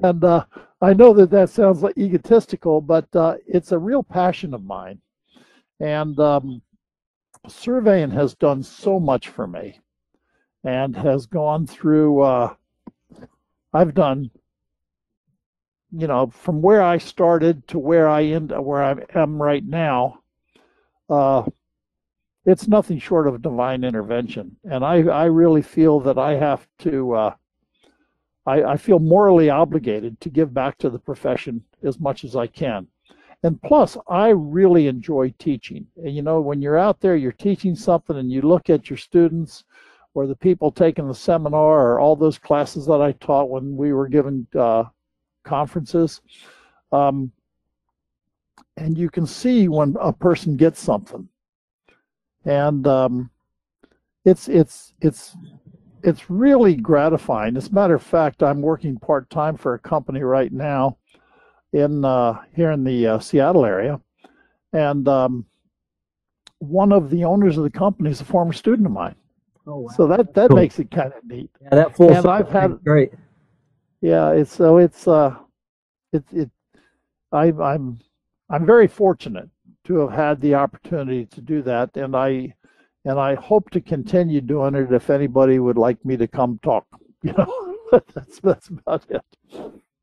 and 0.03 0.23
uh, 0.23 0.45
I 0.81 0.93
know 0.93 1.13
that 1.13 1.29
that 1.31 1.49
sounds 1.49 1.81
like 1.81 1.97
egotistical, 1.97 2.81
but 2.81 3.13
uh, 3.15 3.37
it's 3.47 3.71
a 3.71 3.79
real 3.79 4.03
passion 4.03 4.53
of 4.53 4.63
mine. 4.63 4.99
And 5.79 6.19
um, 6.19 6.61
surveying 7.47 8.11
has 8.11 8.35
done 8.35 8.63
so 8.63 8.99
much 8.99 9.29
for 9.29 9.47
me 9.47 9.79
and 10.63 10.95
has 10.95 11.25
gone 11.25 11.67
through, 11.67 12.21
uh, 12.21 12.55
I've 13.73 13.93
done 13.93 14.31
you 15.95 16.07
know, 16.07 16.27
from 16.27 16.61
where 16.61 16.81
I 16.81 16.97
started 16.97 17.67
to 17.67 17.77
where 17.77 18.09
I 18.09 18.23
end, 18.23 18.51
where 18.51 18.83
I 18.83 18.95
am 19.13 19.41
right 19.41 19.63
now, 19.63 20.19
uh, 21.09 21.43
it's 22.45 22.67
nothing 22.67 22.97
short 22.97 23.27
of 23.27 23.41
divine 23.41 23.83
intervention. 23.83 24.57
And 24.63 24.83
I, 24.83 25.03
I 25.03 25.25
really 25.25 25.61
feel 25.61 25.99
that 26.01 26.17
I 26.17 26.33
have 26.33 26.67
to, 26.79 27.13
uh, 27.13 27.35
I, 28.45 28.63
I 28.63 28.77
feel 28.77 28.99
morally 28.99 29.49
obligated 29.49 30.19
to 30.21 30.29
give 30.29 30.53
back 30.53 30.77
to 30.79 30.89
the 30.89 30.99
profession 30.99 31.63
as 31.83 31.99
much 31.99 32.23
as 32.23 32.35
I 32.35 32.47
can. 32.47 32.87
And 33.43 33.61
plus, 33.61 33.97
I 34.07 34.29
really 34.29 34.87
enjoy 34.87 35.33
teaching. 35.37 35.85
And 35.97 36.15
you 36.15 36.21
know, 36.21 36.41
when 36.41 36.61
you're 36.61 36.77
out 36.77 37.01
there, 37.01 37.15
you're 37.15 37.33
teaching 37.33 37.75
something 37.75 38.17
and 38.17 38.31
you 38.31 38.41
look 38.41 38.69
at 38.69 38.89
your 38.89 38.97
students 38.97 39.63
or 40.15 40.25
the 40.25 40.35
people 40.35 40.71
taking 40.71 41.07
the 41.07 41.15
seminar 41.15 41.91
or 41.91 41.99
all 41.99 42.15
those 42.15 42.37
classes 42.37 42.85
that 42.87 43.01
I 43.01 43.11
taught 43.13 43.49
when 43.49 43.75
we 43.75 43.93
were 43.93 44.07
given 44.07 44.47
uh, 44.57 44.85
conferences. 45.43 46.21
Um, 46.91 47.31
and 48.77 48.97
you 48.97 49.09
can 49.09 49.25
see 49.27 49.67
when 49.67 49.95
a 49.99 50.11
person 50.11 50.57
gets 50.57 50.79
something. 50.79 51.27
And 52.45 52.85
um, 52.87 53.29
it's 54.25 54.47
it's 54.49 54.93
it's 55.01 55.35
it's 56.01 56.29
really 56.29 56.75
gratifying. 56.75 57.55
As 57.55 57.69
a 57.69 57.73
matter 57.73 57.95
of 57.95 58.03
fact, 58.03 58.43
I'm 58.43 58.61
working 58.61 58.97
part 58.97 59.29
time 59.29 59.55
for 59.55 59.75
a 59.75 59.79
company 59.79 60.21
right 60.21 60.51
now 60.51 60.97
in 61.71 62.03
uh, 62.03 62.41
here 62.53 62.71
in 62.71 62.83
the 62.83 63.07
uh, 63.07 63.19
Seattle 63.19 63.65
area, 63.65 64.01
and 64.73 65.07
um, 65.07 65.45
one 66.59 66.91
of 66.91 67.09
the 67.09 67.23
owners 67.23 67.57
of 67.57 67.63
the 67.63 67.69
company 67.69 68.09
is 68.09 68.19
a 68.21 68.25
former 68.25 68.53
student 68.53 68.85
of 68.87 68.91
mine. 68.91 69.15
Oh, 69.65 69.79
wow. 69.81 69.87
So 69.95 70.07
that 70.07 70.33
that 70.33 70.49
Cool. 70.49 70.57
makes 70.57 70.79
it 70.79 70.91
kind 70.91 71.13
of 71.13 71.23
neat. 71.25 71.49
yeah, 71.61 71.69
that 71.71 71.95
full 71.95 72.07
and 72.07 72.17
circle 72.17 72.31
I've 72.31 72.49
had- 72.49 72.83
great. 72.83 73.13
Yeah, 74.03 74.31
it's 74.31 74.51
so 74.53 74.79
it's 74.79 75.07
uh 75.07 75.33
it 76.11 76.25
it 76.33 76.51
I 77.31 77.53
I'm 77.53 77.99
I'm 78.49 78.65
very 78.65 78.87
fortunate 78.87 79.49
to 79.85 79.99
have 79.99 80.11
had 80.11 80.41
the 80.41 80.55
opportunity 80.55 81.25
to 81.27 81.39
do 81.39 81.61
that 81.61 81.95
and 81.95 82.13
I 82.13 82.53
and 83.05 83.17
I 83.17 83.35
hope 83.35 83.69
to 83.69 83.79
continue 83.79 84.41
doing 84.41 84.75
it 84.75 84.91
if 84.91 85.09
anybody 85.09 85.57
would 85.59 85.77
like 85.77 86.03
me 86.03 86.17
to 86.17 86.27
come 86.27 86.59
talk. 86.61 86.85
You 87.23 87.31
know, 87.37 88.01
that's 88.13 88.41
that's 88.41 88.67
about 88.67 89.05
it. 89.09 89.21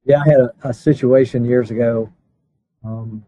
Yeah, 0.07 0.23
I 0.23 0.29
had 0.31 0.41
a, 0.41 0.51
a 0.71 0.73
situation 0.73 1.45
years 1.45 1.71
ago. 1.71 2.11
Um, 2.83 3.27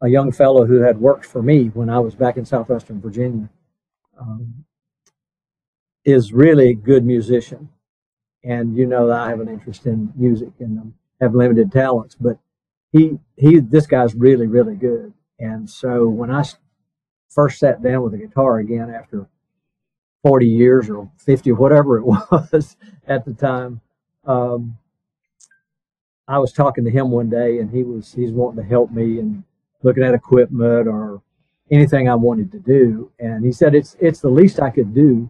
a 0.00 0.08
young 0.08 0.32
fellow 0.32 0.66
who 0.66 0.80
had 0.80 1.00
worked 1.00 1.24
for 1.24 1.40
me 1.40 1.66
when 1.74 1.88
I 1.88 2.00
was 2.00 2.16
back 2.16 2.36
in 2.36 2.44
southwestern 2.44 3.00
Virginia 3.00 3.48
um, 4.20 4.64
is 6.04 6.32
really 6.32 6.70
a 6.70 6.74
good 6.74 7.04
musician, 7.04 7.68
and 8.44 8.76
you 8.76 8.86
know 8.86 9.06
that 9.08 9.20
I 9.20 9.28
have 9.30 9.40
an 9.40 9.48
interest 9.48 9.86
in 9.86 10.12
music 10.16 10.52
and 10.58 10.78
um, 10.78 10.94
have 11.20 11.34
limited 11.34 11.70
talents, 11.72 12.16
but 12.18 12.38
he 12.92 13.18
he 13.36 13.60
this 13.60 13.86
guy's 13.86 14.14
really 14.14 14.46
really 14.46 14.74
good. 14.76 15.12
And 15.38 15.68
so 15.68 16.08
when 16.08 16.30
I 16.30 16.44
first 17.30 17.58
sat 17.58 17.82
down 17.82 18.02
with 18.02 18.12
the 18.12 18.18
guitar 18.18 18.58
again 18.58 18.90
after 18.90 19.26
40 20.22 20.46
years 20.46 20.88
or 20.88 21.10
50 21.18 21.52
whatever 21.52 21.98
it 21.98 22.04
was 22.06 22.76
at 23.06 23.24
the 23.24 23.34
time. 23.34 23.80
Um, 24.24 24.78
I 26.28 26.38
was 26.38 26.52
talking 26.52 26.84
to 26.84 26.90
him 26.90 27.10
one 27.10 27.28
day, 27.28 27.58
and 27.58 27.70
he 27.70 27.82
was 27.82 28.12
he's 28.12 28.30
wanting 28.30 28.62
to 28.62 28.68
help 28.68 28.92
me 28.92 29.18
and 29.18 29.42
looking 29.82 30.04
at 30.04 30.14
equipment 30.14 30.86
or 30.86 31.20
anything 31.70 32.08
I 32.08 32.14
wanted 32.14 32.52
to 32.52 32.58
do. 32.60 33.10
And 33.18 33.44
he 33.44 33.52
said 33.52 33.74
it's 33.74 33.96
it's 34.00 34.20
the 34.20 34.30
least 34.30 34.60
I 34.60 34.70
could 34.70 34.94
do 34.94 35.28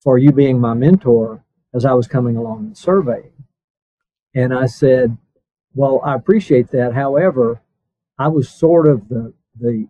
for 0.00 0.16
you 0.16 0.30
being 0.30 0.60
my 0.60 0.74
mentor 0.74 1.42
as 1.74 1.84
I 1.84 1.92
was 1.92 2.06
coming 2.06 2.36
along 2.36 2.66
in 2.68 2.74
surveying. 2.74 3.32
And 4.34 4.54
I 4.54 4.66
said, 4.66 5.16
well, 5.74 6.00
I 6.04 6.14
appreciate 6.14 6.70
that. 6.70 6.92
However, 6.94 7.60
I 8.18 8.28
was 8.28 8.48
sort 8.48 8.86
of 8.86 9.08
the 9.08 9.32
the 9.60 9.86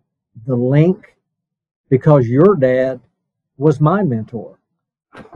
the 0.46 0.56
link 0.56 1.16
because 1.88 2.28
your 2.28 2.56
dad 2.56 3.00
was 3.56 3.80
my 3.80 4.02
mentor, 4.02 4.58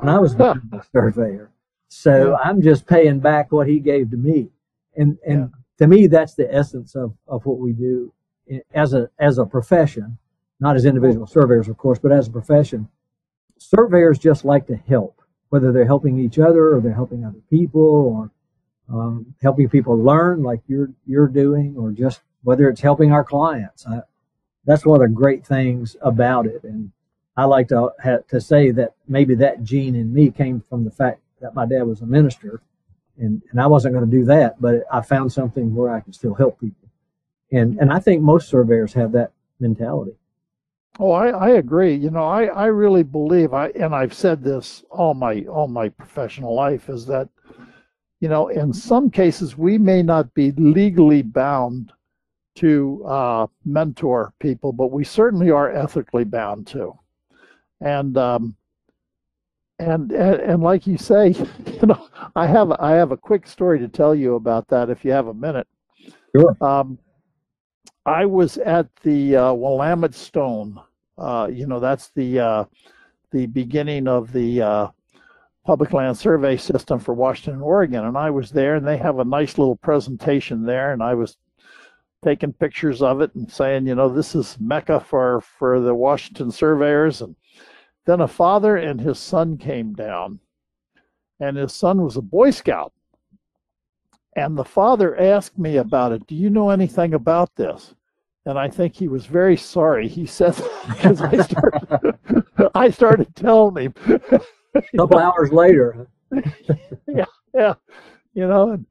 and 0.01 0.11
I 0.11 0.19
was 0.19 0.37
the 0.37 0.61
surveyor. 0.93 1.51
So. 1.89 2.37
I'm 2.43 2.63
just 2.63 2.87
paying 2.87 3.19
back 3.21 3.53
what 3.53 3.69
he 3.69 3.79
gave 3.79 4.11
to 4.11 4.17
me, 4.17 4.51
and 4.97 5.19
and 5.27 5.41
Yeah. 5.41 5.47
to 5.79 5.87
me 5.87 6.07
that's 6.07 6.35
the 6.35 6.53
essence 6.55 6.95
of 6.95 7.15
of 7.27 7.45
what 7.47 7.59
we 7.59 7.73
do 7.73 8.13
as 8.75 8.93
a 8.95 9.09
as 9.19 9.39
a 9.39 9.47
profession, 9.47 10.19
not 10.61 10.77
as 10.77 10.85
individual 10.85 11.27
surveyors, 11.27 11.69
of 11.69 11.77
course, 11.79 11.99
but 11.99 12.13
as 12.13 12.29
a 12.29 12.33
profession. 12.33 12.89
Surveyors 13.59 14.19
just 14.19 14.45
like 14.45 14.67
to 14.67 14.77
help, 14.77 15.22
whether 15.53 15.71
they're 15.71 15.85
helping 15.85 16.19
each 16.19 16.39
other 16.39 16.75
or 16.75 16.81
they're 16.81 16.95
helping 16.95 17.27
other 17.27 17.43
people 17.51 17.83
or 17.83 18.31
um, 18.89 19.35
helping 19.43 19.69
people 19.69 20.03
learn 20.03 20.43
like 20.43 20.61
you're 20.67 20.89
you're 21.07 21.29
doing, 21.29 21.77
or 21.77 21.91
just 21.93 22.23
whether 22.43 22.71
it's 22.71 22.81
helping 22.81 23.13
our 23.13 23.23
clients. 23.23 23.87
I, 23.87 24.01
that's 24.65 24.87
one 24.87 25.03
of 25.03 25.07
the 25.07 25.15
great 25.15 25.47
things 25.47 25.95
about 26.01 26.47
it, 26.47 26.65
and 26.65 26.91
I 27.37 27.45
like 27.45 27.69
to 27.69 27.91
to 28.29 28.41
say 28.41 28.71
that 28.71 28.95
maybe 29.07 29.35
that 29.37 29.63
gene 29.63 29.95
in 29.95 30.15
me 30.15 30.31
came 30.31 30.63
from 30.71 30.85
the 30.85 30.91
fact 30.91 31.21
that 31.43 31.55
my 31.55 31.67
dad 31.67 31.83
was 31.83 32.01
a 32.01 32.07
minister, 32.07 32.63
and 33.19 33.43
and 33.51 33.61
I 33.61 33.67
wasn't 33.67 33.93
going 33.95 34.11
to 34.11 34.19
do 34.19 34.25
that, 34.25 34.59
but 34.59 34.85
I 34.91 35.03
found 35.03 35.35
something 35.35 35.75
where 35.75 35.95
I 35.95 36.01
could 36.01 36.15
still 36.15 36.35
help 36.35 36.59
people, 36.61 36.89
and 37.51 37.79
and 37.79 37.93
I 37.93 38.01
think 38.01 38.23
most 38.23 38.49
surveyors 38.49 38.95
have 38.95 39.13
that 39.13 39.33
mentality. 39.61 40.17
Oh, 40.99 41.11
I, 41.13 41.29
I 41.29 41.49
agree. 41.51 41.95
You 41.95 42.11
know, 42.11 42.25
I, 42.25 42.45
I 42.47 42.67
really 42.67 43.03
believe 43.03 43.55
I 43.55 43.69
and 43.71 43.95
I've 43.95 44.15
said 44.15 44.43
this 44.43 44.85
all 44.91 45.15
my 45.15 45.43
all 45.45 45.69
my 45.69 45.89
professional 45.89 46.55
life 46.55 46.89
is 46.89 47.07
that, 47.07 47.29
you 48.21 48.29
know, 48.29 48.49
in 48.49 48.73
some 48.73 49.11
cases, 49.11 49.57
we 49.57 49.79
may 49.79 50.03
not 50.03 50.33
be 50.35 50.53
legally 50.53 51.23
bound 51.23 51.93
to 52.57 53.05
uh, 53.07 53.47
mentor 53.65 54.35
people, 54.41 54.73
but 54.73 54.93
we 54.93 55.05
certainly 55.05 55.51
are 55.51 55.71
ethically 55.71 56.25
bound 56.25 56.67
to. 56.69 56.99
And 57.81 58.17
um, 58.19 58.57
and, 59.79 60.13
and 60.13 60.41
and 60.41 60.63
like 60.63 60.87
you 60.87 60.97
say, 60.99 61.29
you 61.67 61.87
know, 61.87 62.09
I 62.37 62.47
have 62.47 62.71
I 62.73 62.93
have 62.93 63.13
a 63.13 63.17
quick 63.17 63.47
story 63.47 63.79
to 63.81 63.89
tell 63.89 64.15
you 64.15 64.35
about 64.35 64.69
that 64.69 64.91
if 64.91 65.05
you 65.05 65.13
have 65.13 65.27
a 65.29 65.35
minute. 65.35 65.67
Sure. 66.37 66.57
Um, 66.61 66.99
I 68.05 68.27
was 68.27 68.59
at 68.59 68.95
the 69.03 69.37
uh, 69.37 69.53
Willamette 69.53 70.15
Stone. 70.15 70.81
Uh, 71.17 71.49
you 71.53 71.67
know, 71.67 71.79
that's 71.79 72.11
the 72.11 72.41
uh, 72.41 72.65
the 73.31 73.47
beginning 73.47 74.09
of 74.09 74.33
the 74.33 74.61
uh, 74.61 74.89
public 75.65 75.93
land 75.93 76.19
survey 76.19 76.57
system 76.57 76.99
for 76.99 77.15
Washington 77.15 77.55
and 77.55 77.63
Oregon, 77.63 78.05
and 78.05 78.19
I 78.19 78.31
was 78.31 78.51
there, 78.51 78.75
and 78.75 78.87
they 78.87 78.97
have 78.97 79.19
a 79.19 79.25
nice 79.25 79.57
little 79.57 79.77
presentation 79.77 80.65
there, 80.65 80.93
and 80.93 81.03
I 81.03 81.15
was 81.15 81.37
taking 82.25 82.53
pictures 82.53 83.03
of 83.03 83.21
it 83.21 83.35
and 83.35 83.51
saying, 83.51 83.87
you 83.87 83.95
know, 83.95 84.09
this 84.09 84.35
is 84.35 84.57
Mecca 84.59 85.01
for 85.01 85.41
for 85.41 85.81
the 85.81 85.95
Washington 85.95 86.51
surveyors, 86.51 87.23
and 87.23 87.37
then 88.05 88.21
a 88.21 88.29
father 88.29 88.77
and 88.77 89.01
his 89.01 89.21
son 89.21 89.57
came 89.59 89.95
down, 89.95 90.41
and 91.39 91.57
his 91.57 91.73
son 91.73 92.03
was 92.03 92.17
a 92.17 92.23
Boy 92.23 92.51
Scout. 92.51 92.93
And 94.37 94.57
the 94.57 94.65
father 94.65 95.19
asked 95.21 95.59
me 95.59 95.77
about 95.77 96.13
it. 96.13 96.27
Do 96.27 96.35
you 96.35 96.49
know 96.51 96.71
anything 96.71 97.15
about 97.15 97.55
this? 97.57 97.95
And 98.47 98.59
I 98.59 98.69
think 98.69 98.95
he 98.95 99.07
was 99.09 99.27
very 99.27 99.57
sorry. 99.57 100.09
He 100.09 100.27
said, 100.27 100.55
because 100.89 101.21
I 101.21 101.37
started, 101.43 102.15
I 102.75 102.91
started 102.91 103.35
telling 103.37 103.77
him. 103.85 103.95
A 104.75 104.83
couple 104.97 105.19
hours 105.19 105.53
later. 105.53 106.07
yeah, 107.07 107.27
yeah. 107.55 107.75
You 108.35 108.49
know, 108.49 108.71
and 108.71 108.87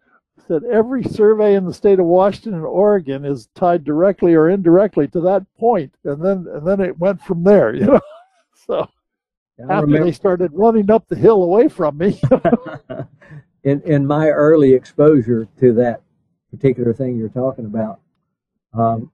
said 0.48 0.64
every 0.72 1.04
survey 1.04 1.56
in 1.56 1.66
the 1.66 1.74
state 1.74 2.00
of 2.00 2.06
Washington 2.06 2.54
and 2.54 2.66
Oregon 2.66 3.26
is 3.26 3.48
tied 3.56 3.84
directly 3.84 4.34
or 4.36 4.50
indirectly 4.50 5.08
to 5.10 5.22
that 5.22 5.44
point, 5.60 5.94
and 6.04 6.24
then 6.24 6.46
and 6.54 6.66
then 6.68 6.80
it 6.80 6.98
went 7.00 7.22
from 7.22 7.44
there. 7.44 7.74
You 7.74 7.86
know, 7.88 8.02
so 8.68 8.88
I 9.60 9.74
after 9.74 9.86
remember- 9.88 10.06
they 10.06 10.12
started 10.12 10.52
running 10.54 10.92
up 10.92 11.08
the 11.08 11.16
hill 11.16 11.44
away 11.44 11.68
from 11.68 11.98
me. 11.98 12.22
In 13.64 13.82
in 13.82 14.06
my 14.08 14.30
early 14.30 14.74
exposure 14.74 15.48
to 15.60 15.74
that 15.74 16.02
particular 16.50 16.94
thing 16.94 17.18
you're 17.18 17.30
talking 17.30 17.66
about, 17.66 18.00
um, 18.74 19.12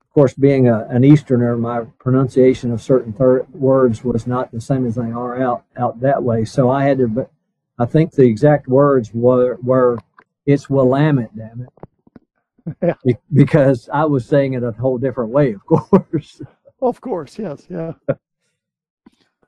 of 0.00 0.10
course, 0.14 0.34
being 0.34 0.68
a, 0.68 0.86
an 0.90 1.04
Easterner, 1.04 1.56
my 1.56 1.80
pronunciation 1.98 2.70
of 2.72 2.82
certain 2.82 3.12
thir- 3.12 3.46
words 3.52 4.04
was 4.04 4.26
not 4.26 4.52
the 4.52 4.60
same 4.60 4.86
as 4.86 4.96
they 4.96 5.10
are 5.10 5.40
out 5.42 5.64
out 5.76 6.00
that 6.00 6.22
way. 6.22 6.44
So 6.44 6.70
I 6.70 6.84
had 6.84 6.98
to. 6.98 7.08
but 7.08 7.30
I 7.78 7.86
think 7.86 8.12
the 8.12 8.24
exact 8.24 8.68
words 8.68 9.12
were 9.14 9.58
were 9.62 9.98
it's 10.44 10.68
Willamette, 10.68 11.34
damn 11.36 11.62
it. 11.62 12.74
Yeah. 12.82 12.94
Be- 13.04 13.16
Because 13.32 13.88
I 13.92 14.04
was 14.04 14.26
saying 14.26 14.54
it 14.54 14.62
a 14.62 14.72
whole 14.72 14.98
different 14.98 15.30
way, 15.30 15.52
of 15.52 15.64
course. 15.66 16.42
of 16.80 17.00
course, 17.00 17.38
yes, 17.38 17.66
yeah. 17.70 17.92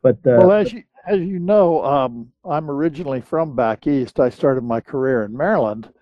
But 0.03 0.17
uh, 0.27 0.39
well, 0.39 0.53
as 0.53 0.73
you 0.73 0.83
as 1.07 1.21
you 1.21 1.39
know, 1.39 1.85
um, 1.85 2.33
I'm 2.45 2.71
originally 2.71 3.21
from 3.21 3.55
back 3.55 3.87
east. 3.87 4.21
I 4.21 4.29
started 4.31 4.63
my 4.65 4.81
career 4.81 5.25
in 5.25 5.37
Maryland, 5.37 5.93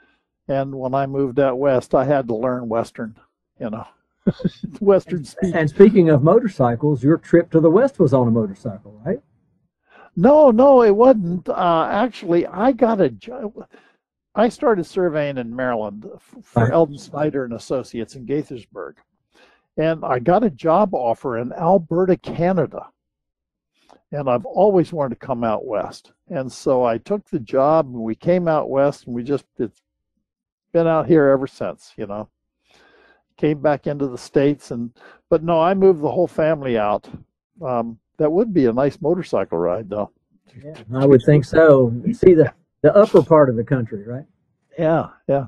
and 0.49 0.75
when 0.75 0.95
I 0.95 1.07
moved 1.07 1.39
out 1.41 1.59
west, 1.59 1.95
I 1.95 2.05
had 2.05 2.29
to 2.29 2.35
learn 2.35 2.69
Western. 2.69 3.17
You 3.61 3.71
know, 3.71 3.87
Western 4.81 5.25
speak. 5.25 5.55
and 5.55 5.69
speaking 5.69 6.11
of 6.11 6.23
motorcycles, 6.23 7.03
your 7.03 7.19
trip 7.19 7.51
to 7.53 7.61
the 7.61 7.71
west 7.71 7.99
was 7.99 8.15
on 8.15 8.29
a 8.29 8.31
motorcycle, 8.31 9.01
right? 9.05 9.21
No, 10.17 10.51
no, 10.51 10.83
it 10.83 10.95
wasn't. 10.95 11.49
Uh, 11.49 11.89
actually, 11.91 12.47
I 12.47 12.73
got 12.73 13.01
a 13.01 13.09
job. 13.11 13.67
I 14.35 14.49
started 14.49 14.85
surveying 14.85 15.39
in 15.39 15.55
Maryland 15.55 16.07
for 16.43 16.63
Right. 16.65 16.73
Eldon 16.73 16.99
Snyder 16.99 17.45
and 17.45 17.53
Associates 17.55 18.15
in 18.15 18.27
Gaithersburg, 18.27 18.95
and 19.77 20.05
I 20.05 20.19
got 20.19 20.45
a 20.45 20.51
job 20.51 20.95
offer 20.95 21.39
in 21.39 21.53
Alberta, 21.53 22.17
Canada. 22.17 22.89
And 24.13 24.29
I've 24.29 24.45
always 24.45 24.93
wanted 24.93 25.19
to 25.19 25.27
come 25.27 25.43
out 25.43 25.65
west, 25.65 26.13
and 26.29 26.53
so 26.53 26.85
I 26.85 26.99
took 26.99 27.25
the 27.31 27.41
job, 27.41 27.87
and 27.87 27.95
we 27.95 28.15
came 28.15 28.47
out 28.47 28.69
west, 28.69 29.07
and 29.07 29.15
we 29.15 29.23
just 29.23 29.47
it's 29.59 29.81
been 30.73 30.87
out 30.87 31.07
here 31.07 31.29
ever 31.29 31.47
since. 31.47 31.95
You 31.97 32.07
know, 32.07 32.29
came 33.39 33.63
back 33.63 33.87
into 33.87 34.07
the 34.09 34.19
states, 34.19 34.71
and 34.71 34.91
but 35.31 35.43
no, 35.43 35.61
I 35.61 35.73
moved 35.73 36.03
the 36.03 36.11
whole 36.11 36.27
family 36.27 36.77
out. 36.77 37.09
Um, 37.65 37.99
that 38.19 38.31
would 38.31 38.53
be 38.53 38.67
a 38.67 38.73
nice 38.73 39.01
motorcycle 39.01 39.57
ride, 39.57 39.89
though. 39.89 40.11
Yeah, 40.63 40.75
I 40.95 41.07
would 41.07 41.23
think 41.25 41.47
so. 41.47 41.91
See 42.13 42.35
the 42.35 42.53
the 42.83 42.95
upper 42.95 43.23
part 43.23 43.49
of 43.49 43.57
the 43.57 43.65
country, 43.65 44.07
right? 44.07 44.27
Yeah, 44.79 45.09
yeah. 45.27 45.47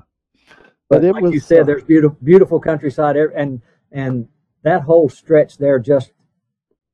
But, 0.89 1.01
But 1.01 1.03
it 1.03 1.13
like 1.13 1.23
was, 1.23 1.33
you 1.33 1.39
said, 1.39 1.61
uh, 1.61 1.63
there's 1.65 1.83
beautiful 1.83 2.17
beautiful 2.23 2.59
countryside, 2.59 3.15
and 3.15 3.61
and 3.91 4.27
that 4.63 4.81
whole 4.81 5.07
stretch 5.07 5.57
there, 5.59 5.77
just 5.77 6.11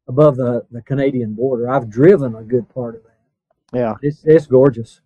above 0.08 0.38
the 0.38 0.66
the 0.72 0.82
Canadian 0.82 1.34
border. 1.34 1.70
I've 1.70 1.90
driven 1.90 2.36
a 2.36 2.44
good 2.44 2.68
part 2.70 2.96
of 2.96 3.04
that. 3.04 3.78
Yeah. 3.78 3.96
It's 4.02 4.24
it's 4.26 4.48
gorgeous. 4.48 5.02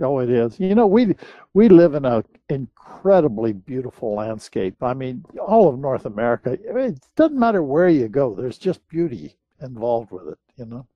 Oh, 0.00 0.18
it 0.18 0.30
is. 0.30 0.60
You 0.60 0.74
know, 0.74 0.86
we 0.86 1.16
we 1.54 1.68
live 1.68 1.94
in 1.94 2.04
a 2.04 2.22
incredibly 2.48 3.52
beautiful 3.52 4.14
landscape. 4.14 4.82
I 4.82 4.94
mean, 4.94 5.24
all 5.40 5.68
of 5.68 5.78
North 5.78 6.04
America. 6.04 6.52
It 6.52 7.00
doesn't 7.16 7.38
matter 7.38 7.62
where 7.62 7.88
you 7.88 8.08
go. 8.08 8.34
There's 8.34 8.58
just 8.58 8.86
beauty 8.88 9.36
involved 9.60 10.10
with 10.10 10.28
it. 10.28 10.38
You 10.56 10.66
know, 10.66 10.86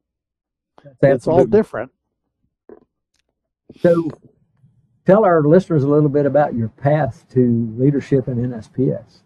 it's 1.02 1.26
all 1.26 1.46
different. 1.46 1.90
So, 3.80 4.10
tell 5.06 5.24
our 5.24 5.42
listeners 5.42 5.84
a 5.84 5.88
little 5.88 6.08
bit 6.08 6.26
about 6.26 6.54
your 6.54 6.68
path 6.68 7.24
to 7.30 7.74
leadership 7.78 8.28
in 8.28 8.36
NSPS. 8.36 9.20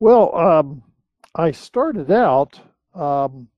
Well, 0.00 0.34
um, 0.34 0.82
I 1.34 1.50
started 1.50 2.10
out 2.10 2.58
um, 2.94 3.48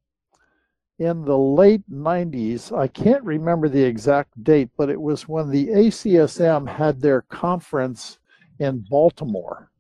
in 0.99 1.25
the 1.25 1.37
late 1.37 1.89
90s. 1.91 2.77
I 2.77 2.87
can't 2.87 3.25
remember 3.25 3.69
the 3.69 3.83
exact 3.83 4.43
date, 4.45 4.71
but 4.77 4.89
it 4.89 5.01
was 5.01 5.29
when 5.29 5.51
the 5.51 5.69
ACSM 5.69 6.69
had 6.69 7.01
their 7.01 7.23
conference 7.23 8.19
in 8.59 8.85
Baltimore. 8.89 9.71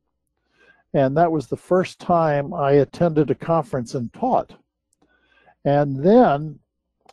And 0.94 1.16
that 1.16 1.30
was 1.30 1.46
the 1.46 1.56
first 1.56 1.98
time 1.98 2.52
I 2.52 2.72
attended 2.72 3.30
a 3.30 3.34
conference 3.34 3.94
and 3.94 4.12
taught. 4.12 4.54
And 5.64 6.04
then 6.04 6.58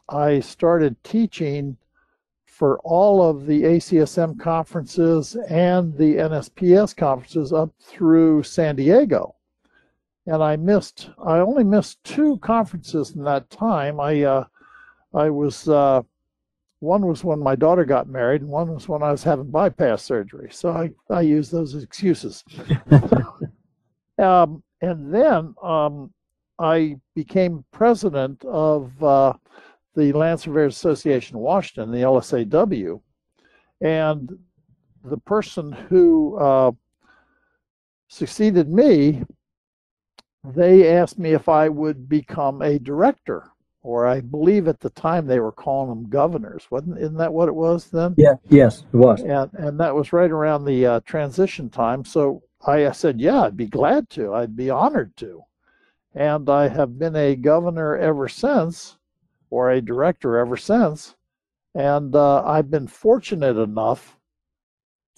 I 0.10 0.40
started 0.40 1.02
teaching 1.04 1.78
for 2.46 2.80
all 2.80 3.22
of 3.22 3.46
the 3.46 3.64
ACSM 3.64 4.40
conferences 4.40 5.36
and 5.50 5.96
the 5.98 6.16
NSPS 6.16 6.96
conferences 6.96 7.54
up 7.54 7.72
through 7.80 8.44
San 8.44 8.76
Diego 8.76 9.36
and 10.30 10.44
I 10.44 10.56
missed. 10.58 11.10
I 11.26 11.40
only 11.40 11.64
missed 11.64 12.04
two 12.04 12.38
conferences 12.38 13.16
in 13.16 13.24
that 13.24 13.50
time. 13.50 14.00
I 14.00 14.22
uh, 14.22 14.46
I 15.14 15.32
was 15.32 15.68
uh, 15.68 16.04
one 16.82 17.08
was 17.08 17.24
when 17.24 17.40
my 17.40 17.56
daughter 17.56 17.84
got 17.84 18.08
married, 18.08 18.42
and 18.42 18.50
one 18.50 18.72
was 18.72 18.88
when 18.88 19.02
I 19.02 19.12
was 19.12 19.24
having 19.24 19.50
bypass 19.50 20.04
surgery. 20.04 20.50
So 20.52 20.70
I 20.70 20.92
I 21.10 21.22
used 21.22 21.52
those 21.52 21.74
excuses. 21.74 22.44
um, 24.20 24.62
and 24.82 25.12
then 25.14 25.56
um, 25.64 26.14
I 26.60 26.98
became 27.16 27.66
president 27.72 28.46
of 28.46 29.04
uh, 29.04 29.34
the 29.96 30.14
Land 30.14 30.42
Surveyors 30.42 30.76
Association 30.76 31.38
of 31.38 31.42
Washington, 31.42 31.92
the 31.92 32.04
LSAW, 32.04 33.02
and 33.82 34.38
the 35.04 35.18
person 35.18 35.72
who 35.72 36.38
uh, 36.38 36.72
succeeded 38.10 38.70
me 38.70 39.24
they 40.44 40.90
asked 40.96 41.20
me 41.20 41.34
if 41.34 41.50
I 41.50 41.70
would 41.70 42.08
become 42.08 42.62
a 42.62 42.80
director, 42.80 43.52
or 43.82 44.08
I 44.08 44.22
believe 44.22 44.68
at 44.68 44.80
the 44.80 44.90
time 44.92 45.26
they 45.26 45.40
were 45.40 45.52
calling 45.52 45.90
them 45.90 46.10
governors. 46.10 46.68
wasn't 46.70 47.00
Isn't 47.00 47.18
that 47.18 47.34
what 47.34 47.50
it 47.50 47.56
was 47.56 47.90
then? 47.90 48.16
Yeah. 48.18 48.36
Yes, 48.48 48.84
it 48.94 48.98
was. 48.98 49.22
And 49.22 49.50
and 49.54 49.80
that 49.80 49.96
was 49.96 50.14
right 50.14 50.32
around 50.32 50.66
the 50.66 50.86
uh, 50.86 51.00
transition 51.02 51.70
time. 51.70 52.06
So 52.06 52.44
I, 52.66 52.88
I 52.88 52.92
said, 52.92 53.20
yeah, 53.20 53.42
I'd 53.42 53.58
be 53.58 53.68
glad 53.68 54.10
to. 54.12 54.34
I'd 54.34 54.56
be 54.56 54.70
honored 54.70 55.16
to. 55.18 55.44
And 56.16 56.50
I 56.50 56.68
have 56.68 56.98
been 56.98 57.16
a 57.16 57.36
governor 57.36 57.96
ever 57.98 58.28
since, 58.28 58.98
or 59.50 59.72
a 59.72 59.82
director 59.82 60.38
ever 60.38 60.58
since. 60.58 61.16
And 61.76 62.16
uh, 62.16 62.44
I've 62.44 62.72
been 62.72 62.88
fortunate 62.88 63.58
enough 63.58 64.18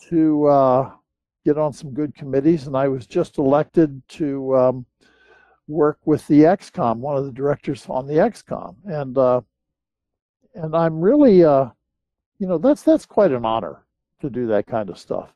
to 0.10 0.46
uh, 0.48 0.92
get 1.46 1.58
on 1.58 1.74
some 1.74 1.94
good 1.94 2.14
committees, 2.14 2.68
and 2.68 2.76
I 2.76 2.88
was 2.88 3.08
just 3.08 3.38
elected 3.38 4.02
to 4.10 4.56
um, 4.58 4.86
work 5.72 6.00
with 6.06 6.28
the 6.28 6.42
XCOM, 6.42 6.98
one 6.98 7.18
of 7.18 7.26
the 7.26 7.32
directors 7.32 7.86
on 7.90 8.08
the 8.08 8.16
XCOM, 8.16 8.76
and 8.86 9.18
uh, 9.18 9.42
and 10.54 10.76
I'm 10.76 11.00
really, 11.00 11.44
uh, 11.44 11.70
you 12.40 12.48
know, 12.48 12.58
that's 12.58 12.84
that's 12.84 13.06
quite 13.06 13.32
an 13.32 13.46
honor 13.46 13.84
to 14.22 14.30
do 14.30 14.48
that 14.48 14.68
kind 14.68 14.90
of 14.90 15.00
stuff, 15.00 15.34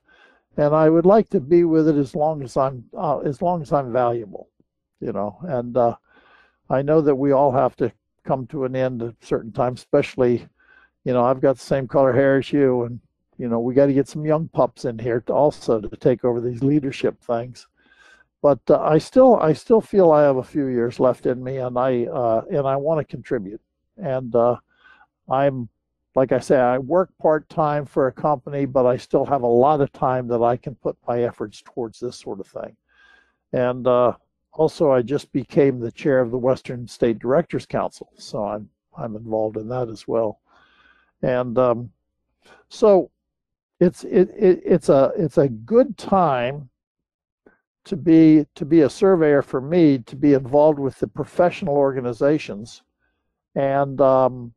and 0.57 0.75
I 0.75 0.89
would 0.89 1.05
like 1.05 1.29
to 1.29 1.39
be 1.39 1.63
with 1.63 1.87
it 1.87 1.95
as 1.95 2.15
long 2.15 2.43
as 2.43 2.57
I'm 2.57 2.85
uh, 2.97 3.19
as 3.19 3.41
long 3.41 3.61
as 3.61 3.71
I'm 3.71 3.91
valuable, 3.91 4.49
you 4.99 5.11
know, 5.11 5.37
and 5.43 5.75
uh, 5.75 5.95
I 6.69 6.81
know 6.81 7.01
that 7.01 7.15
we 7.15 7.31
all 7.31 7.51
have 7.51 7.75
to 7.77 7.91
come 8.23 8.47
to 8.47 8.65
an 8.65 8.75
end 8.75 9.01
at 9.01 9.15
certain 9.21 9.51
times, 9.51 9.79
especially, 9.81 10.47
you 11.03 11.13
know, 11.13 11.23
I've 11.23 11.41
got 11.41 11.57
the 11.57 11.63
same 11.63 11.87
color 11.87 12.11
hair 12.11 12.37
as 12.37 12.51
you, 12.51 12.83
and 12.83 12.99
you 13.37 13.47
know, 13.47 13.59
we 13.59 13.73
got 13.73 13.87
to 13.87 13.93
get 13.93 14.07
some 14.07 14.25
young 14.25 14.47
pups 14.47 14.85
in 14.85 14.97
here 14.97 15.21
to 15.21 15.33
also 15.33 15.81
to 15.81 15.97
take 15.97 16.23
over 16.23 16.41
these 16.41 16.63
leadership 16.63 17.21
things. 17.21 17.67
But 18.45 18.59
uh, 18.69 18.79
I 18.79 18.99
still, 18.99 19.37
I 19.37 19.53
still 19.53 19.81
feel 19.81 20.11
I 20.11 20.21
have 20.21 20.37
a 20.37 20.43
few 20.43 20.67
years 20.67 20.99
left 20.99 21.25
in 21.25 21.43
me, 21.43 21.57
and 21.57 21.79
I 21.79 22.05
uh, 22.05 22.43
and 22.51 22.67
I 22.67 22.75
want 22.75 22.99
to 22.99 23.03
contribute. 23.03 23.59
And 23.97 24.35
uh, 24.35 24.57
I'm, 25.27 25.67
like 26.13 26.31
I 26.31 26.37
say, 26.37 26.59
I 26.59 26.77
work 26.77 27.09
part 27.19 27.49
time 27.49 27.87
for 27.87 28.05
a 28.05 28.11
company, 28.11 28.65
but 28.67 28.85
I 28.85 28.97
still 28.97 29.25
have 29.25 29.41
a 29.41 29.47
lot 29.47 29.81
of 29.81 29.91
time 29.93 30.27
that 30.27 30.43
I 30.43 30.57
can 30.57 30.75
put 30.75 30.95
my 31.07 31.23
efforts 31.23 31.63
towards 31.65 31.99
this 31.99 32.19
sort 32.19 32.39
of 32.39 32.45
thing. 32.45 32.77
And 33.51 33.87
uh, 33.87 34.13
also, 34.53 34.91
I 34.91 35.01
just 35.01 35.31
became 35.31 35.79
the 35.79 35.91
chair 35.91 36.19
of 36.19 36.29
the 36.29 36.37
Western 36.37 36.87
State 36.87 37.17
Directors 37.17 37.65
Council, 37.65 38.11
so 38.15 38.45
I'm 38.45 38.69
I'm 38.95 39.15
involved 39.15 39.57
in 39.57 39.69
that 39.69 39.89
as 39.89 40.07
well. 40.07 40.39
And 41.23 41.57
um, 41.57 41.89
so 42.69 43.09
it's 43.79 44.03
it, 44.03 44.29
it 44.37 44.61
it's 44.63 44.89
a 44.89 45.13
it's 45.17 45.39
a 45.39 45.49
good 45.49 45.97
time 45.97 46.69
to 47.85 47.95
be 47.95 48.45
to 48.55 48.65
be 48.65 48.81
a 48.81 48.89
surveyor 48.89 49.41
for 49.41 49.61
me 49.61 49.99
to 49.99 50.15
be 50.15 50.33
involved 50.33 50.79
with 50.79 50.99
the 50.99 51.07
professional 51.07 51.75
organizations. 51.75 52.83
And 53.55 54.01
um, 54.01 54.53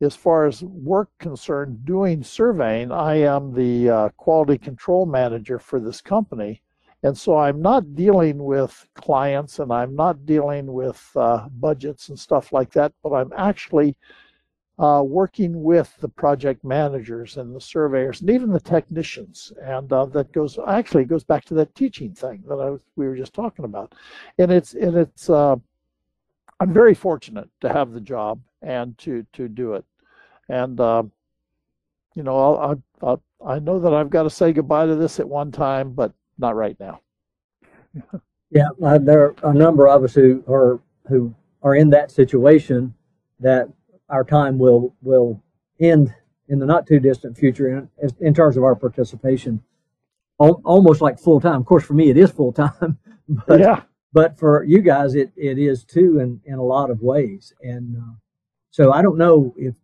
as 0.00 0.14
far 0.14 0.46
as 0.46 0.62
work 0.62 1.10
concerned 1.18 1.84
doing 1.84 2.22
surveying 2.22 2.90
i 2.90 3.14
am 3.14 3.54
the 3.54 3.88
uh, 3.88 4.08
quality 4.16 4.58
control 4.58 5.06
manager 5.06 5.58
for 5.58 5.78
this 5.80 6.00
company. 6.00 6.62
And 7.04 7.16
so 7.16 7.36
i'm 7.36 7.60
not 7.60 7.94
dealing 7.94 8.42
with 8.44 8.86
clients 8.94 9.58
and 9.58 9.72
i'm 9.72 9.94
not 9.96 10.26
dealing 10.26 10.72
with 10.72 11.00
uh, 11.16 11.48
budgets 11.50 12.08
and 12.08 12.18
stuff 12.18 12.52
like 12.52 12.72
that 12.72 12.92
but 13.02 13.12
i'm 13.12 13.32
actually 13.36 13.96
uh, 14.82 15.00
working 15.00 15.62
with 15.62 15.96
the 16.00 16.08
project 16.08 16.64
managers 16.64 17.36
and 17.36 17.54
the 17.54 17.60
surveyors 17.60 18.20
and 18.20 18.28
even 18.28 18.50
the 18.50 18.58
technicians. 18.58 19.52
And 19.62 19.90
uh, 19.92 20.06
that 20.06 20.32
goes 20.32 20.58
actually 20.66 21.04
goes 21.04 21.22
back 21.22 21.44
to 21.46 21.54
that 21.54 21.72
teaching 21.76 22.12
thing 22.14 22.42
that 22.48 22.56
I 22.56 22.68
was, 22.68 22.80
we 22.96 23.06
were 23.06 23.14
just 23.14 23.32
talking 23.32 23.64
about. 23.64 23.94
And 24.38 24.50
it's 24.50 24.74
and 24.74 24.96
it's 24.96 25.30
uh, 25.30 25.54
I'm 26.58 26.72
very 26.72 26.94
fortunate 26.94 27.48
to 27.60 27.68
have 27.68 27.92
the 27.92 28.00
job 28.00 28.40
and 28.60 28.98
to 28.98 29.24
to 29.34 29.46
do 29.48 29.74
it. 29.74 29.84
And 30.48 30.80
uh, 30.80 31.04
you 32.16 32.24
know 32.24 32.36
I'll, 32.36 32.82
I'll, 33.02 33.22
i 33.46 33.60
know 33.60 33.78
that 33.78 33.94
I've 33.94 34.10
got 34.10 34.24
to 34.24 34.30
say 34.30 34.52
goodbye 34.52 34.86
to 34.86 34.96
this 34.96 35.20
at 35.20 35.28
one 35.28 35.52
time, 35.52 35.92
but 35.92 36.12
not 36.38 36.56
right 36.56 36.78
now. 36.80 37.00
yeah, 38.50 38.66
uh, 38.82 38.98
there 38.98 39.36
are 39.44 39.50
a 39.50 39.54
number 39.54 39.86
of 39.86 40.02
us 40.02 40.14
who 40.14 40.42
are 40.48 40.80
who 41.08 41.32
are 41.62 41.76
in 41.76 41.90
that 41.90 42.10
situation 42.10 42.92
that 43.38 43.68
our 44.12 44.22
time 44.22 44.58
will 44.58 44.94
will 45.02 45.42
end 45.80 46.14
in 46.48 46.58
the 46.58 46.66
not 46.66 46.86
too 46.86 47.00
distant 47.00 47.36
future 47.36 47.88
in, 48.00 48.10
in 48.20 48.34
terms 48.34 48.56
of 48.56 48.62
our 48.62 48.76
participation. 48.76 49.62
Almost 50.38 51.00
like 51.00 51.18
full 51.18 51.40
time 51.40 51.60
of 51.60 51.66
course 51.66 51.84
for 51.84 51.94
me 51.94 52.10
it 52.10 52.16
is 52.16 52.30
full 52.30 52.52
time 52.52 52.98
but 53.46 53.60
yeah. 53.60 53.82
but 54.12 54.38
for 54.38 54.64
you 54.64 54.80
guys 54.80 55.14
it, 55.14 55.32
it 55.36 55.58
is 55.58 55.84
too 55.84 56.18
in, 56.18 56.40
in 56.44 56.58
a 56.58 56.62
lot 56.62 56.90
of 56.90 57.00
ways. 57.00 57.52
And 57.62 57.96
uh, 57.96 58.14
so 58.70 58.92
i 58.92 59.02
don't 59.02 59.18
know 59.18 59.54
if 59.56 59.74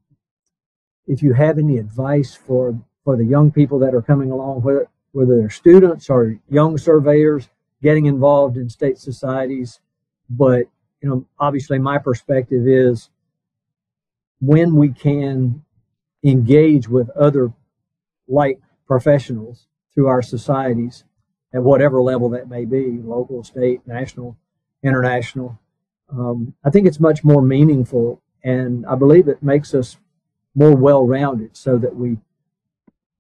if 1.07 1.23
you 1.23 1.33
have 1.33 1.59
any 1.59 1.79
advice 1.79 2.35
for 2.35 2.79
for 3.05 3.17
the 3.17 3.25
young 3.25 3.51
people 3.51 3.79
that 3.79 3.95
are 3.95 4.03
coming 4.03 4.31
along 4.31 4.63
whether 4.63 4.89
whether 5.13 5.39
they're 5.39 5.51
students 5.51 6.11
or 6.11 6.39
young 6.51 6.77
surveyors 6.77 7.49
getting 7.83 8.07
involved 8.07 8.57
in 8.57 8.69
state 8.69 8.99
societies. 8.99 9.81
But 10.29 10.65
you 11.01 11.09
know 11.09 11.27
obviously 11.39 11.79
my 11.79 11.99
perspective 11.99 12.67
is 12.67 13.11
when 14.41 14.77
we 14.77 14.91
can 14.91 15.63
engage 16.25 16.89
with 16.89 17.11
other 17.11 17.53
like 18.27 18.61
professionals 18.87 19.67
through 19.95 20.07
our 20.07 20.23
societies 20.23 21.05
at 21.55 21.63
whatever 21.63 22.03
level 22.03 22.29
that 22.31 22.49
may 22.49 22.65
be 22.65 22.99
local, 23.03 23.43
state, 23.43 23.81
national, 23.87 24.37
international. 24.83 25.59
Um, 26.11 26.55
I 26.65 26.71
think 26.71 26.87
it's 26.87 27.01
much 27.01 27.25
more 27.25 27.43
meaningful, 27.43 28.23
and 28.45 28.87
I 28.87 28.95
believe 28.95 29.29
it 29.29 29.43
makes 29.43 29.75
us 29.75 29.97
more 30.55 30.75
well 30.75 31.07
rounded 31.07 31.57
so 31.57 31.79
that 31.79 31.95
we 31.95 32.19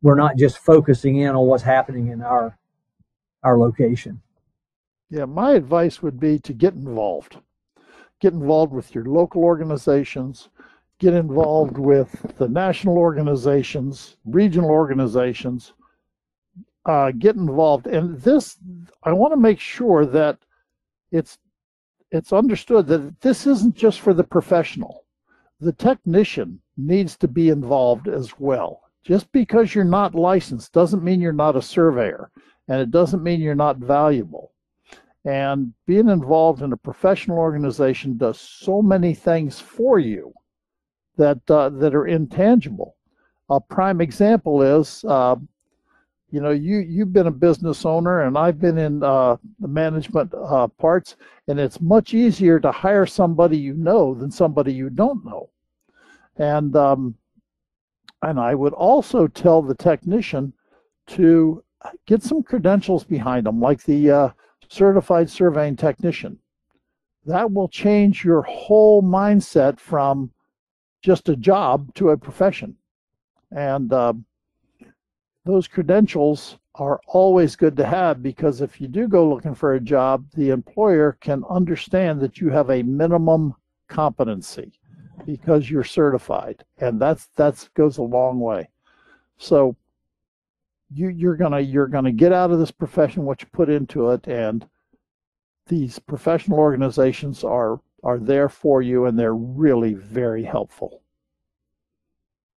we're 0.02 0.14
not 0.14 0.37
just 0.37 0.59
focusing 0.59 1.16
in 1.18 1.31
on 1.31 1.46
what's 1.46 1.62
happening 1.62 2.09
in 2.09 2.22
our 2.22 2.59
our 3.42 3.59
location. 3.59 4.20
Yeah, 5.11 5.24
my 5.24 5.52
advice 5.52 6.02
would 6.02 6.20
be 6.20 6.38
to 6.40 6.52
get 6.52 6.74
involved. 6.74 7.38
Get 8.20 8.33
involved 8.33 8.72
with 8.72 8.94
your 8.94 9.04
local 9.04 9.42
organizations, 9.44 10.48
get 10.98 11.14
involved 11.14 11.78
with 11.78 12.34
the 12.38 12.48
national 12.48 12.98
organizations, 12.98 14.16
regional 14.24 14.70
organizations, 14.70 15.72
uh, 16.87 17.12
get 17.12 17.37
involved. 17.37 17.87
And 17.87 18.20
this, 18.20 18.56
I 19.04 19.12
want 19.12 19.32
to 19.32 19.37
make 19.37 19.61
sure 19.61 20.04
that 20.06 20.38
it's 21.12 21.38
it's 22.11 22.32
understood 22.32 22.87
that 22.87 23.20
this 23.20 23.46
isn't 23.46 23.76
just 23.76 24.00
for 24.00 24.14
the 24.14 24.24
professional. 24.24 25.04
The 25.61 25.74
technician 25.74 26.61
needs 26.78 27.18
to 27.18 27.28
be 27.28 27.50
involved 27.50 28.08
as 28.08 28.38
well. 28.38 28.80
Just 29.04 29.30
because 29.30 29.74
you're 29.74 29.84
not 29.84 30.14
licensed 30.14 30.72
doesn't 30.72 31.04
mean 31.04 31.20
you're 31.20 31.32
not 31.32 31.56
a 31.56 31.62
surveyor, 31.62 32.30
and 32.66 32.80
it 32.80 32.90
doesn't 32.90 33.22
mean 33.22 33.40
you're 33.40 33.54
not 33.54 33.76
valuable. 33.76 34.52
And 35.26 35.74
being 35.87 36.08
involved 36.08 36.62
in 36.62 36.72
a 36.72 36.76
professional 36.78 37.38
organization 37.38 38.16
does 38.16 38.40
so 38.40 38.80
many 38.80 39.12
things 39.12 39.61
for 39.61 39.98
you 39.98 40.32
that 41.18 41.38
uh, 41.50 41.68
that 41.68 41.94
are 41.94 42.07
intangible. 42.07 42.96
A 43.50 43.61
prime 43.61 44.00
example 44.00 44.62
is, 44.62 45.04
uh, 45.07 45.37
you 46.31 46.40
know, 46.40 46.50
you 46.50 46.78
you've 46.78 47.12
been 47.12 47.26
a 47.26 47.33
business 47.33 47.85
owner, 47.85 48.22
and 48.22 48.38
I've 48.38 48.61
been 48.61 48.78
in 48.78 49.02
uh, 49.02 49.37
the 49.61 49.68
management 49.68 50.33
uh, 50.35 50.68
parts, 50.68 51.16
and 51.48 51.61
it's 51.61 51.81
much 51.81 52.14
easier 52.14 52.59
to 52.61 52.72
hire 52.72 53.07
somebody 53.07 53.59
you 53.59 53.74
know 53.74 54.14
than 54.14 54.31
somebody 54.31 54.72
you 54.72 54.88
don't 54.88 55.24
know. 55.24 55.50
And 56.37 56.74
um, 56.76 57.14
and 58.22 58.40
I 58.40 58.54
would 58.54 58.72
also 58.72 59.26
tell 59.26 59.61
the 59.61 59.74
technician 59.74 60.52
to 61.09 61.62
get 62.07 62.22
some 62.22 62.42
credentials 62.42 63.04
behind 63.04 63.46
them, 63.46 63.61
like 63.61 63.83
the 63.85 64.11
uh, 64.11 64.28
certified 64.68 65.31
surveying 65.31 65.76
technician. 65.76 66.38
That 67.26 67.52
will 67.52 67.68
change 67.68 68.24
your 68.24 68.42
whole 68.42 69.02
mindset 69.02 69.78
from 69.81 70.31
just 71.02 71.28
a 71.28 71.37
job 71.37 71.92
to 71.94 72.11
a 72.11 72.16
profession. 72.16 72.76
And 73.50 73.92
uh, 73.92 74.14
those 75.44 75.68
credentials 75.68 76.58
are 76.74 77.00
always 77.06 77.56
good 77.56 77.76
to 77.76 77.87
have 77.87 78.22
because 78.22 78.61
if 78.61 78.80
you 78.80 78.88
do 78.88 79.08
go 79.08 79.28
looking 79.28 79.54
for 79.54 79.74
a 79.74 79.80
job, 79.80 80.26
the 80.34 80.50
employer 80.50 81.16
can 81.20 81.42
understand 81.50 82.20
that 82.20 82.40
you 82.40 82.50
have 82.50 82.70
a 82.70 82.82
minimum 82.82 83.54
competency 83.88 84.72
because 85.26 85.68
you're 85.68 85.84
certified, 85.84 86.64
and 86.78 87.00
that's 87.00 87.28
that's 87.34 87.68
goes 87.68 87.98
a 87.98 88.02
long 88.02 88.38
way. 88.38 88.68
So 89.38 89.76
you 90.92 91.08
you're 91.08 91.37
gonna 91.37 91.61
you're 91.61 91.88
gonna 91.88 92.12
get 92.12 92.32
out 92.32 92.50
of 92.50 92.58
this 92.58 92.70
profession 92.70 93.24
what 93.24 93.42
you 93.42 93.48
put 93.52 93.68
into 93.68 94.11
it, 94.11 94.26
and 94.28 94.66
these 95.66 95.98
professional 95.98 96.58
organizations 96.58 97.42
are 97.44 97.80
are 98.02 98.18
there 98.18 98.48
for 98.48 98.82
you 98.82 99.06
and 99.06 99.18
they're 99.18 99.34
really 99.34 99.94
very 99.94 100.44
helpful. 100.44 101.02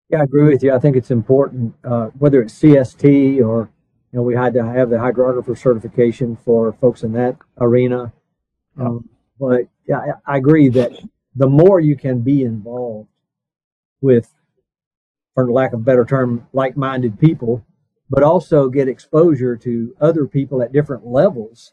Yeah, 0.09 0.21
I 0.21 0.25
agree 0.25 0.53
with 0.53 0.63
you. 0.63 0.75
I 0.75 0.79
think 0.79 0.97
it's 0.97 1.11
important, 1.11 1.75
uh, 1.85 2.07
whether 2.19 2.43
it's 2.43 2.59
CST 2.59 3.41
or, 3.45 3.71
you 4.13 4.19
know, 4.19 4.23
we 4.23 4.35
had 4.35 4.55
to 4.55 4.65
have 4.65 4.91
the 4.91 4.97
hydrographer 4.97 5.57
certification 5.57 6.37
for 6.37 6.73
folks 6.75 7.05
in 7.05 7.13
that 7.13 7.37
arena. 7.59 8.13
Um, 8.79 9.09
but 9.39 9.63
yeah, 9.87 10.15
I, 10.27 10.35
I 10.35 10.37
agree 10.37 10.69
that 10.71 10.93
the 11.37 11.49
more 11.49 11.79
you 11.79 11.97
can 11.97 12.21
be 12.21 12.43
involved 12.43 13.09
with, 14.01 14.35
for 15.35 15.51
lack 15.53 15.73
of 15.73 15.81
a 15.81 15.83
better 15.83 16.05
term, 16.05 16.47
like 16.53 16.77
minded 16.77 17.21
people, 17.21 17.65
but 18.11 18.25
also 18.25 18.69
get 18.69 18.89
exposure 18.89 19.57
to 19.57 19.95
other 20.01 20.27
people 20.27 20.61
at 20.61 20.73
different 20.73 21.07
levels 21.07 21.73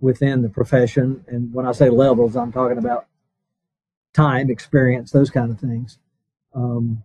within 0.00 0.42
the 0.42 0.48
profession. 0.48 1.24
And 1.28 1.52
when 1.52 1.66
I 1.66 1.72
say 1.72 1.88
levels, 1.88 2.36
I'm 2.36 2.52
talking 2.52 2.78
about 2.78 3.06
time, 4.14 4.50
experience, 4.50 5.10
those 5.10 5.30
kind 5.30 5.50
of 5.50 5.58
things. 5.58 5.98
Um, 6.54 7.04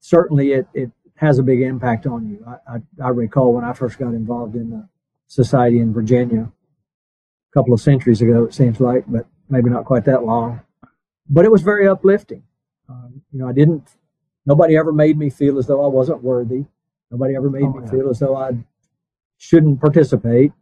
certainly, 0.00 0.52
it, 0.52 0.66
it 0.74 0.90
has 1.16 1.38
a 1.38 1.42
big 1.42 1.60
impact 1.60 2.06
on 2.06 2.28
you. 2.28 2.44
I, 2.46 2.76
I, 2.76 3.06
I, 3.06 3.08
recall 3.08 3.54
when 3.54 3.64
I 3.64 3.72
first 3.72 3.98
got 3.98 4.08
involved 4.08 4.54
in 4.54 4.70
the 4.70 4.88
society 5.26 5.78
in 5.78 5.92
Virginia 5.92 6.50
a 6.50 7.52
couple 7.54 7.74
of 7.74 7.80
centuries 7.80 8.22
ago, 8.22 8.44
it 8.44 8.54
seems 8.54 8.80
like, 8.80 9.04
but 9.06 9.26
maybe 9.48 9.70
not 9.70 9.84
quite 9.84 10.04
that 10.04 10.24
long. 10.24 10.60
But 11.28 11.44
it 11.44 11.50
was 11.50 11.62
very 11.62 11.86
uplifting. 11.88 12.42
Um, 12.88 13.22
you 13.32 13.38
know, 13.38 13.48
I 13.48 13.52
didn't, 13.52 13.96
nobody 14.46 14.76
ever 14.76 14.92
made 14.92 15.16
me 15.16 15.30
feel 15.30 15.58
as 15.58 15.66
though 15.66 15.84
I 15.84 15.88
wasn't 15.88 16.22
worthy. 16.22 16.64
Nobody 17.10 17.34
ever 17.34 17.50
made 17.50 17.64
oh, 17.64 17.72
me 17.72 17.84
yeah. 17.84 17.90
feel 17.90 18.10
as 18.10 18.18
though 18.18 18.36
I 18.36 18.52
shouldn't 19.36 19.80
participate 19.80 20.52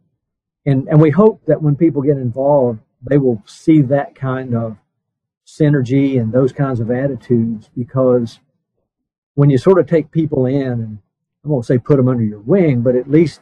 and 0.65 0.87
and 0.87 1.01
we 1.01 1.09
hope 1.09 1.45
that 1.45 1.61
when 1.61 1.75
people 1.75 2.01
get 2.01 2.17
involved, 2.17 2.79
they 3.01 3.17
will 3.17 3.41
see 3.45 3.81
that 3.83 4.15
kind 4.15 4.55
of 4.55 4.77
synergy 5.45 6.19
and 6.19 6.31
those 6.31 6.51
kinds 6.51 6.79
of 6.79 6.91
attitudes 6.91 7.69
because 7.75 8.39
when 9.33 9.49
you 9.49 9.57
sort 9.57 9.79
of 9.79 9.87
take 9.87 10.11
people 10.11 10.45
in 10.45 10.71
and 10.71 10.99
I 11.45 11.47
won't 11.47 11.65
say 11.65 11.77
put 11.77 11.97
them 11.97 12.07
under 12.07 12.23
your 12.23 12.41
wing, 12.41 12.81
but 12.81 12.95
at 12.95 13.09
least 13.09 13.41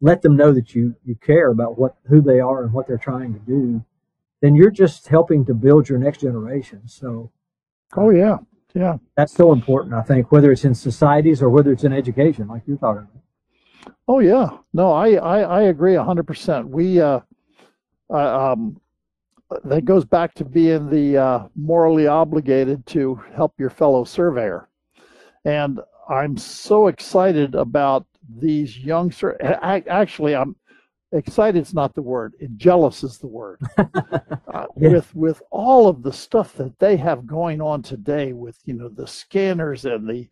let 0.00 0.22
them 0.22 0.36
know 0.36 0.52
that 0.52 0.74
you 0.74 0.94
you 1.04 1.14
care 1.16 1.50
about 1.50 1.78
what 1.78 1.96
who 2.08 2.20
they 2.20 2.40
are 2.40 2.62
and 2.62 2.72
what 2.72 2.86
they're 2.86 2.98
trying 2.98 3.32
to 3.32 3.40
do. 3.40 3.84
Then 4.42 4.54
you're 4.54 4.70
just 4.70 5.08
helping 5.08 5.46
to 5.46 5.54
build 5.54 5.88
your 5.88 5.98
next 5.98 6.20
generation. 6.20 6.82
So, 6.86 7.32
oh 7.96 8.10
yeah, 8.10 8.38
yeah, 8.74 8.98
that's 9.16 9.32
so 9.32 9.52
important. 9.52 9.94
I 9.94 10.02
think 10.02 10.30
whether 10.30 10.52
it's 10.52 10.64
in 10.64 10.74
societies 10.74 11.42
or 11.42 11.48
whether 11.48 11.72
it's 11.72 11.84
in 11.84 11.92
education, 11.92 12.48
like 12.48 12.62
you're 12.66 12.76
talking 12.76 13.08
about. 13.10 13.23
Oh 14.08 14.18
yeah, 14.20 14.50
no, 14.72 14.92
I 14.92 15.12
I, 15.14 15.40
I 15.40 15.62
agree 15.62 15.94
hundred 15.96 16.26
percent. 16.26 16.68
We 16.68 17.00
uh, 17.00 17.20
uh, 18.10 18.52
um, 18.52 18.80
that 19.64 19.84
goes 19.84 20.04
back 20.04 20.34
to 20.34 20.44
being 20.44 20.90
the 20.90 21.16
uh, 21.18 21.48
morally 21.56 22.06
obligated 22.06 22.86
to 22.86 23.16
help 23.34 23.54
your 23.58 23.70
fellow 23.70 24.04
surveyor. 24.04 24.68
And 25.44 25.80
I'm 26.08 26.36
so 26.36 26.88
excited 26.88 27.54
about 27.54 28.06
these 28.38 28.78
young 28.78 29.12
sur- 29.12 29.38
actually 29.42 30.34
I'm 30.34 30.56
excited 31.12 31.60
is 31.60 31.74
not 31.74 31.94
the 31.94 32.02
word 32.02 32.34
jealous 32.56 33.04
is 33.04 33.18
the 33.18 33.26
word 33.26 33.60
uh, 33.78 34.66
yeah. 34.76 34.88
with 34.88 35.14
with 35.14 35.42
all 35.50 35.88
of 35.88 36.02
the 36.02 36.12
stuff 36.12 36.54
that 36.54 36.78
they 36.78 36.96
have 36.96 37.26
going 37.26 37.60
on 37.60 37.82
today 37.82 38.32
with 38.32 38.58
you 38.64 38.74
know 38.74 38.88
the 38.88 39.06
scanners 39.06 39.84
and 39.84 40.08
the 40.08 40.28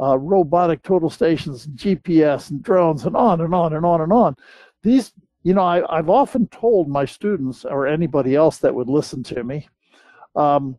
uh, 0.00 0.16
robotic 0.18 0.82
total 0.82 1.10
stations 1.10 1.66
gps 1.68 2.50
and 2.50 2.62
drones 2.62 3.04
and 3.04 3.16
on 3.16 3.40
and 3.40 3.54
on 3.54 3.72
and 3.72 3.84
on 3.84 4.00
and 4.00 4.12
on 4.12 4.36
these 4.82 5.12
you 5.48 5.54
know, 5.54 5.62
I, 5.62 5.96
have 5.96 6.10
often 6.10 6.46
told 6.48 6.88
my 6.88 7.04
students 7.04 7.64
or 7.64 7.86
anybody 7.86 8.34
else 8.34 8.58
that 8.58 8.74
would 8.74 8.88
listen 8.88 9.22
to 9.24 9.44
me 9.44 9.68
um, 10.36 10.76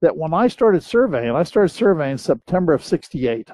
that 0.00 0.16
when 0.16 0.34
I 0.34 0.48
started 0.48 0.82
surveying, 0.82 1.30
I 1.30 1.44
started 1.44 1.70
surveying 1.70 2.18
September 2.18 2.72
of 2.72 2.84
68. 2.84 3.50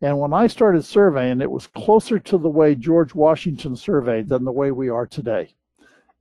And 0.00 0.18
when 0.18 0.32
I 0.32 0.46
started 0.46 0.84
surveying, 0.84 1.40
it 1.40 1.50
was 1.50 1.66
closer 1.66 2.18
to 2.18 2.38
the 2.38 2.48
way 2.48 2.74
George 2.74 3.14
Washington 3.14 3.76
surveyed 3.76 4.28
than 4.28 4.44
the 4.44 4.52
way 4.52 4.70
we 4.70 4.88
are 4.88 5.06
today. 5.06 5.54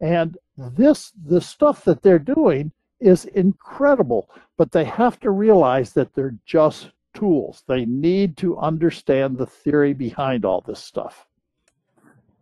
And 0.01 0.37
this, 0.57 1.13
the 1.25 1.41
stuff 1.41 1.83
that 1.85 2.01
they're 2.01 2.19
doing 2.19 2.71
is 2.99 3.25
incredible, 3.25 4.29
but 4.57 4.71
they 4.71 4.83
have 4.83 5.19
to 5.21 5.31
realize 5.31 5.93
that 5.93 6.13
they're 6.13 6.35
just 6.45 6.91
tools. 7.17 7.63
They 7.67 7.85
need 7.85 8.37
to 8.37 8.57
understand 8.57 9.37
the 9.37 9.45
theory 9.45 9.93
behind 9.93 10.45
all 10.45 10.61
this 10.61 10.79
stuff. 10.79 11.25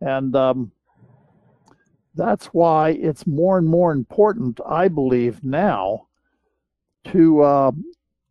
And 0.02 0.36
um, 0.36 0.72
that's 2.14 2.48
why 2.48 2.90
it's 2.92 3.26
more 3.26 3.58
and 3.58 3.68
more 3.68 3.92
important, 3.92 4.60
I 4.68 4.88
believe, 4.90 5.44
now 5.44 6.08
to 7.06 7.42
uh, 7.42 7.72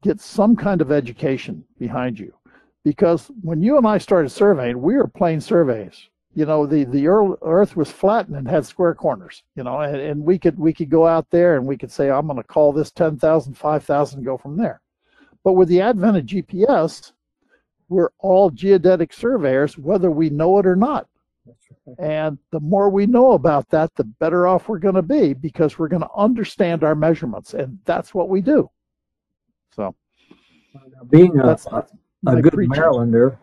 get 0.03 0.21
some 0.21 0.55
kind 0.55 0.81
of 0.81 0.93
education 0.93 1.65
behind 1.79 2.19
you. 2.19 2.35
Because 2.85 3.31
when 3.41 3.63
you 3.63 3.79
and 3.79 3.87
I 3.87 3.97
started 3.97 4.29
surveying, 4.29 4.83
we 4.83 4.97
were 4.97 5.07
plane 5.07 5.41
surveys. 5.41 6.09
You 6.35 6.45
know, 6.45 6.67
the, 6.67 6.85
the 6.85 7.07
earth 7.07 7.77
was 7.77 7.91
flattened 7.91 8.37
and 8.37 8.49
had 8.49 8.67
square 8.67 8.95
corners, 8.95 9.45
you 9.57 9.63
know, 9.63 9.81
and, 9.81 9.97
and 9.97 10.25
we 10.25 10.37
could 10.39 10.59
we 10.59 10.73
could 10.73 10.91
go 10.91 11.07
out 11.07 11.31
there 11.31 11.57
and 11.57 11.65
we 11.65 11.79
could 11.79 11.93
say, 11.93 12.11
I'm 12.11 12.27
going 12.27 12.37
to 12.37 12.43
call 12.43 12.73
this 12.73 12.91
10,000, 12.91 13.55
5,000 13.55 14.25
go 14.25 14.37
from 14.37 14.57
there. 14.57 14.81
But 15.45 15.53
with 15.53 15.69
the 15.69 15.83
advent 15.83 16.17
of 16.17 16.25
GPS, 16.25 17.13
we're 17.89 18.11
all 18.19 18.51
geodetic 18.51 19.13
surveyors, 19.13 19.77
whether 19.79 20.11
we 20.11 20.31
know 20.31 20.59
it 20.59 20.67
or 20.67 20.75
not. 20.75 21.07
And 21.99 22.39
the 22.51 22.61
more 22.61 22.89
we 22.89 23.05
know 23.05 23.33
about 23.33 23.69
that, 23.69 23.95
the 23.95 24.05
better 24.05 24.47
off 24.47 24.69
we're 24.69 24.79
going 24.79 24.95
to 24.95 25.03
be 25.03 25.35
because 25.35 25.79
we're 25.79 25.89
going 25.89 26.03
to 26.03 26.11
understand 26.17 26.83
our 26.83 26.95
measurements, 26.95 27.53
and 27.53 27.79
that's 27.85 28.15
what 28.15 28.31
we 28.31 28.41
do. 28.41 28.71
So, 29.77 29.95
being 31.11 31.39
a, 31.39 31.59
a, 31.71 31.85
a 32.27 32.41
good 32.41 32.55
preaching. 32.55 32.75
Marylander, 32.75 33.37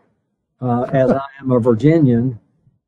uh, 0.60 0.84
as 0.92 1.12
I 1.12 1.22
am 1.40 1.52
a 1.52 1.60
Virginian, 1.60 2.40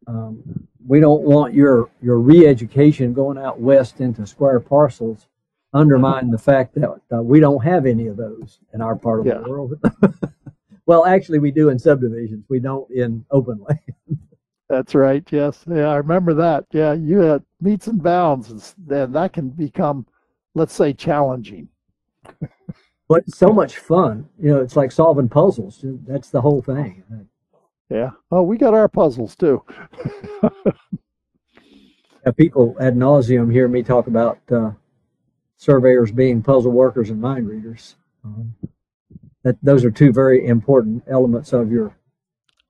um, 0.08 0.68
we 0.86 1.00
don't 1.00 1.22
want 1.22 1.54
your 1.54 1.92
your 2.02 2.18
re-education 2.18 3.14
going 3.14 3.38
out 3.38 3.60
west 3.60 4.02
into 4.02 4.26
square 4.26 4.60
parcels 4.60 5.28
undermine 5.74 6.30
the 6.30 6.38
fact 6.38 6.76
that 6.76 7.02
uh, 7.14 7.22
we 7.22 7.40
don't 7.40 7.64
have 7.64 7.86
any 7.86 8.08
of 8.08 8.18
those 8.18 8.60
in 8.74 8.82
our 8.82 8.96
part 8.96 9.22
of 9.22 9.26
yeah. 9.26 9.40
the 9.40 9.50
world. 9.50 9.74
well, 10.86 11.06
actually, 11.06 11.40
we 11.40 11.52
do 11.52 11.70
in 11.70 11.80
subdivisions. 11.80 12.46
We 12.50 12.60
don't 12.60 12.90
in 12.92 13.26
open 13.32 13.64
land. 13.68 14.20
That's 14.70 14.96
right. 14.96 15.24
Yes. 15.32 15.64
Yeah, 15.70 15.90
I 15.90 15.96
remember 15.96 16.34
that. 16.36 16.66
Yeah, 16.72 16.94
you 16.94 17.20
had 17.20 17.44
metes 17.62 17.88
and 17.88 18.02
bounds, 18.02 18.50
and 18.50 18.74
then 18.88 19.12
that 19.12 19.34
can 19.34 19.50
become, 19.50 20.06
let's 20.56 20.74
say, 20.74 20.94
challenging. 20.94 21.68
but 23.08 23.30
so 23.30 23.52
much 23.52 23.78
fun. 23.78 24.28
You 24.40 24.52
know, 24.52 24.62
it's 24.62 24.76
like 24.76 24.92
solving 24.92 25.30
puzzles. 25.30 25.80
That's 26.08 26.30
the 26.30 26.42
whole 26.42 26.62
thing. 26.62 27.04
Yeah. 27.90 28.12
Oh, 28.32 28.42
we 28.42 28.58
got 28.58 28.74
our 28.74 28.88
puzzles 28.88 29.36
too. 29.36 29.64
yeah, 32.26 32.32
people 32.36 32.76
ad 32.80 32.96
nauseum 32.96 33.52
hear 33.52 33.68
me 33.68 33.84
talk 33.84 34.08
about 34.08 34.40
uh, 34.52 34.72
surveyors 35.64 36.12
being 36.12 36.44
puzzle 36.44 36.72
workers 36.72 37.10
and 37.10 37.22
mind 37.22 37.48
readers. 37.48 37.96
Um, 38.26 38.54
that 39.44 39.56
those 39.64 39.86
are 39.86 39.92
two 39.92 40.12
very 40.12 40.46
important 40.48 41.04
elements 41.08 41.54
of 41.54 41.72
your 41.72 41.96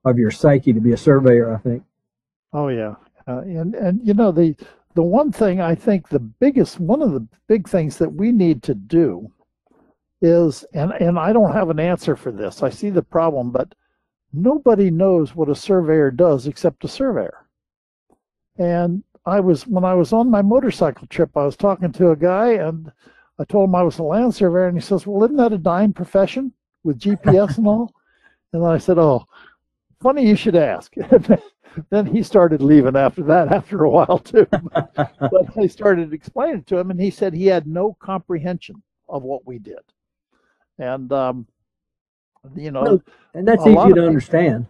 of 0.05 0.17
your 0.17 0.31
psyche 0.31 0.73
to 0.73 0.79
be 0.79 0.93
a 0.93 0.97
surveyor. 0.97 1.53
I 1.53 1.57
think. 1.57 1.83
Oh 2.51 2.67
yeah, 2.67 2.95
uh, 3.27 3.39
and 3.39 3.73
and 3.73 3.99
you 4.05 4.13
know 4.13 4.31
the 4.31 4.55
the 4.93 5.01
one 5.01 5.31
thing 5.31 5.59
I 5.59 5.73
think 5.73 6.09
the 6.09 6.19
biggest 6.19 6.79
one 6.79 7.01
of 7.01 7.13
the 7.13 7.27
big 7.47 7.67
things 7.67 7.97
that 7.97 8.13
we 8.13 8.31
need 8.31 8.61
to 8.63 8.75
do 8.75 9.31
is 10.21 10.63
and 10.73 10.91
and 10.93 11.17
I 11.17 11.33
don't 11.33 11.53
have 11.53 11.69
an 11.69 11.79
answer 11.79 12.15
for 12.15 12.31
this. 12.31 12.61
I 12.61 12.69
see 12.69 12.91
the 12.91 13.03
problem, 13.03 13.51
but 13.51 13.73
nobody 14.31 14.91
knows 14.91 15.35
what 15.35 15.49
a 15.49 15.55
surveyor 15.55 16.11
does 16.11 16.45
except 16.45 16.85
a 16.85 16.87
surveyor. 16.87 17.47
And 18.57 19.03
I 19.25 19.39
was 19.39 19.65
when 19.67 19.85
I 19.85 19.93
was 19.93 20.11
on 20.13 20.29
my 20.29 20.41
motorcycle 20.41 21.07
trip, 21.07 21.31
I 21.35 21.45
was 21.45 21.55
talking 21.55 21.91
to 21.93 22.11
a 22.11 22.15
guy 22.15 22.53
and 22.53 22.91
I 23.39 23.45
told 23.45 23.69
him 23.69 23.75
I 23.75 23.83
was 23.83 23.99
a 23.99 24.03
land 24.03 24.35
surveyor, 24.35 24.67
and 24.67 24.77
he 24.77 24.81
says, 24.81 25.07
"Well, 25.07 25.23
isn't 25.23 25.37
that 25.37 25.53
a 25.53 25.57
dying 25.57 25.93
profession 25.93 26.53
with 26.83 26.99
GPS 26.99 27.57
and 27.57 27.67
all?" 27.67 27.93
And 28.53 28.63
I 28.63 28.77
said, 28.77 28.99
"Oh, 28.99 29.25
funny 29.99 30.27
you 30.27 30.35
should 30.35 30.55
ask." 30.55 30.93
then 31.89 32.05
he 32.05 32.21
started 32.21 32.61
leaving 32.61 32.95
after 32.95 33.23
that 33.23 33.51
after 33.51 33.83
a 33.83 33.89
while 33.89 34.19
too. 34.19 34.45
but 34.51 35.57
I 35.57 35.65
started 35.65 36.13
explaining 36.13 36.63
to 36.65 36.77
him, 36.77 36.91
and 36.91 37.01
he 37.01 37.09
said 37.09 37.33
he 37.33 37.47
had 37.47 37.65
no 37.65 37.97
comprehension 37.99 38.83
of 39.09 39.23
what 39.23 39.47
we 39.47 39.57
did. 39.57 39.79
And 40.77 41.11
um, 41.11 41.47
you 42.55 42.69
know, 42.69 43.01
and 43.33 43.47
that's 43.47 43.65
easy 43.65 43.75
to 43.75 43.87
people, 43.87 44.05
understand. 44.05 44.67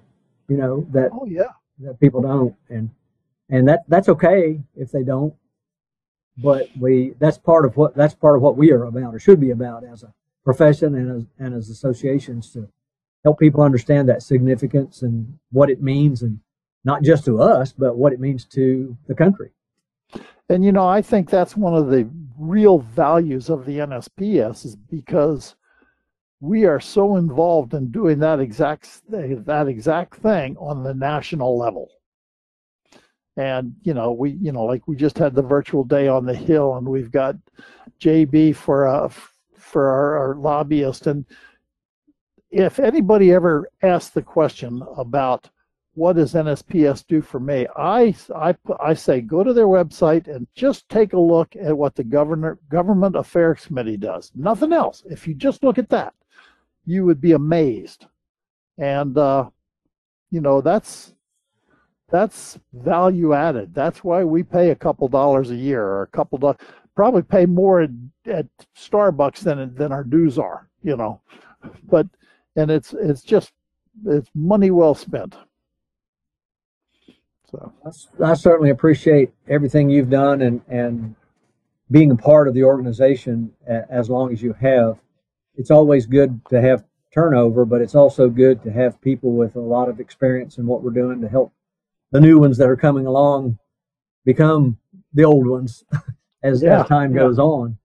You 0.47 0.55
know 0.55 0.87
that. 0.91 1.09
Oh 1.11 1.25
yeah. 1.25 1.51
That 1.79 1.99
people 1.99 2.21
don't, 2.21 2.55
and 2.69 2.89
and 3.49 3.67
that 3.67 3.83
that's 3.87 4.09
okay 4.09 4.61
if 4.75 4.91
they 4.91 5.03
don't. 5.03 5.33
But 6.37 6.69
we 6.79 7.13
that's 7.19 7.37
part 7.37 7.65
of 7.65 7.77
what 7.77 7.95
that's 7.95 8.15
part 8.15 8.35
of 8.35 8.41
what 8.41 8.57
we 8.57 8.71
are 8.71 8.85
about, 8.85 9.13
or 9.13 9.19
should 9.19 9.39
be 9.39 9.51
about, 9.51 9.83
as 9.83 10.03
a 10.03 10.13
profession 10.43 10.95
and 10.95 11.11
as 11.11 11.25
and 11.39 11.53
as 11.53 11.69
associations 11.69 12.51
to 12.53 12.67
help 13.23 13.39
people 13.39 13.61
understand 13.61 14.09
that 14.09 14.23
significance 14.23 15.01
and 15.01 15.37
what 15.51 15.69
it 15.69 15.81
means 15.81 16.21
and 16.21 16.39
not 16.83 17.03
just 17.03 17.23
to 17.25 17.41
us, 17.41 17.71
but 17.71 17.97
what 17.97 18.11
it 18.11 18.19
means 18.19 18.43
to 18.43 18.97
the 19.07 19.15
country. 19.15 19.51
And 20.49 20.65
you 20.65 20.71
know, 20.71 20.87
I 20.87 21.01
think 21.01 21.29
that's 21.29 21.55
one 21.55 21.73
of 21.73 21.89
the 21.89 22.09
real 22.37 22.79
values 22.79 23.49
of 23.49 23.65
the 23.65 23.77
NSPS 23.77 24.65
is 24.65 24.75
because 24.75 25.55
we 26.41 26.65
are 26.65 26.79
so 26.79 27.15
involved 27.15 27.73
in 27.73 27.89
doing 27.89 28.19
that 28.19 28.39
exact 28.41 29.01
that 29.09 29.67
exact 29.67 30.15
thing 30.15 30.57
on 30.57 30.83
the 30.83 30.93
national 30.93 31.57
level. 31.57 31.89
And 33.35 33.75
you 33.83 33.93
know, 33.93 34.11
we 34.11 34.31
you 34.41 34.51
know, 34.51 34.63
like 34.63 34.87
we 34.87 34.95
just 34.95 35.17
had 35.17 35.33
the 35.33 35.41
virtual 35.41 35.83
day 35.83 36.07
on 36.07 36.25
the 36.25 36.35
Hill, 36.35 36.75
and 36.75 36.87
we've 36.87 37.11
got 37.11 37.35
JB 37.99 38.55
for 38.55 38.87
uh, 38.87 39.09
for 39.57 39.89
our, 39.89 40.17
our 40.17 40.35
lobbyist. 40.35 41.07
And 41.07 41.25
if 42.51 42.79
anybody 42.79 43.31
ever 43.31 43.67
asks 43.81 44.11
the 44.11 44.21
question 44.21 44.83
about 44.95 45.49
what 45.95 46.15
does 46.15 46.33
NSPS 46.33 47.05
do 47.07 47.21
for 47.21 47.39
me? 47.39 47.67
I, 47.75 48.15
I, 48.35 48.55
I 48.79 48.93
say 48.93 49.21
go 49.21 49.43
to 49.43 49.53
their 49.53 49.67
website 49.67 50.27
and 50.27 50.47
just 50.55 50.89
take 50.89 51.13
a 51.13 51.19
look 51.19 51.55
at 51.55 51.77
what 51.77 51.95
the 51.95 52.03
governor, 52.03 52.59
Government 52.69 53.15
Affairs 53.15 53.65
Committee 53.65 53.97
does. 53.97 54.31
Nothing 54.35 54.73
else. 54.73 55.03
If 55.09 55.27
you 55.27 55.35
just 55.35 55.63
look 55.63 55.77
at 55.77 55.89
that, 55.89 56.13
you 56.85 57.05
would 57.05 57.21
be 57.21 57.33
amazed. 57.33 58.07
And, 58.77 59.17
uh, 59.17 59.49
you 60.31 60.41
know, 60.41 60.61
that's, 60.61 61.13
that's 62.13 62.59
value 62.73 63.33
added. 63.33 63.73
That's 63.73 64.03
why 64.03 64.23
we 64.23 64.43
pay 64.43 64.69
a 64.69 64.75
couple 64.75 65.07
dollars 65.07 65.49
a 65.49 65.55
year 65.55 65.83
or 65.83 66.03
a 66.03 66.07
couple 66.07 66.37
dollars, 66.37 66.57
probably 66.95 67.23
pay 67.23 67.47
more 67.47 67.81
at, 67.81 67.89
at 68.27 68.45
Starbucks 68.77 69.39
than, 69.39 69.73
than 69.73 69.91
our 69.91 70.03
dues 70.03 70.37
are, 70.37 70.69
you 70.83 70.95
know, 70.95 71.21
but, 71.89 72.05
and 72.55 72.69
it's, 72.69 72.93
it's 72.93 73.23
just, 73.23 73.51
it's 74.05 74.29
money 74.35 74.69
well 74.69 74.93
spent. 74.93 75.35
So 77.49 77.73
I 78.23 78.35
certainly 78.35 78.69
appreciate 78.69 79.31
everything 79.47 79.89
you've 79.89 80.11
done 80.11 80.43
and, 80.43 80.61
and 80.67 81.15
being 81.89 82.11
a 82.11 82.15
part 82.15 82.47
of 82.47 82.53
the 82.53 82.63
organization 82.63 83.51
as 83.67 84.07
long 84.07 84.31
as 84.31 84.43
you 84.43 84.53
have. 84.53 84.99
It's 85.55 85.71
always 85.71 86.05
good 86.05 86.41
to 86.49 86.61
have 86.61 86.83
turnover, 87.11 87.65
but 87.65 87.81
it's 87.81 87.95
also 87.95 88.29
good 88.29 88.61
to 88.63 88.71
have 88.71 89.01
people 89.01 89.31
with 89.31 89.55
a 89.55 89.59
lot 89.59 89.89
of 89.89 89.99
experience 89.99 90.59
in 90.59 90.67
what 90.67 90.83
we're 90.83 90.91
doing 90.91 91.19
to 91.21 91.27
help 91.27 91.51
the 92.13 92.21
new 92.21 92.37
ones 92.39 92.57
that 92.59 92.69
are 92.69 92.77
coming 92.77 93.07
along 93.07 93.57
become 94.23 94.77
the 95.13 95.25
old 95.25 95.47
ones 95.47 95.83
as, 96.43 96.61
Yeah, 96.63 96.81
as 96.81 96.87
time 96.87 97.11
yeah. 97.13 97.19
goes 97.23 97.39
on. 97.39 97.77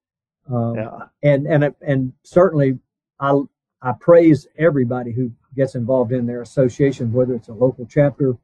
Um, 0.51 0.75
Yeah. 0.77 0.99
and 1.23 1.47
and 1.47 1.75
and 1.81 2.13
certainly 2.23 2.79
I 3.19 3.41
I 3.83 3.93
praise 3.99 4.47
everybody 4.59 5.13
who 5.13 5.33
gets 5.57 5.75
involved 5.75 6.13
in 6.13 6.27
their 6.27 6.43
association, 6.43 7.13
whether 7.13 7.35
it's 7.35 7.49
a 7.49 7.55
local 7.55 7.87
chapter 7.87 8.37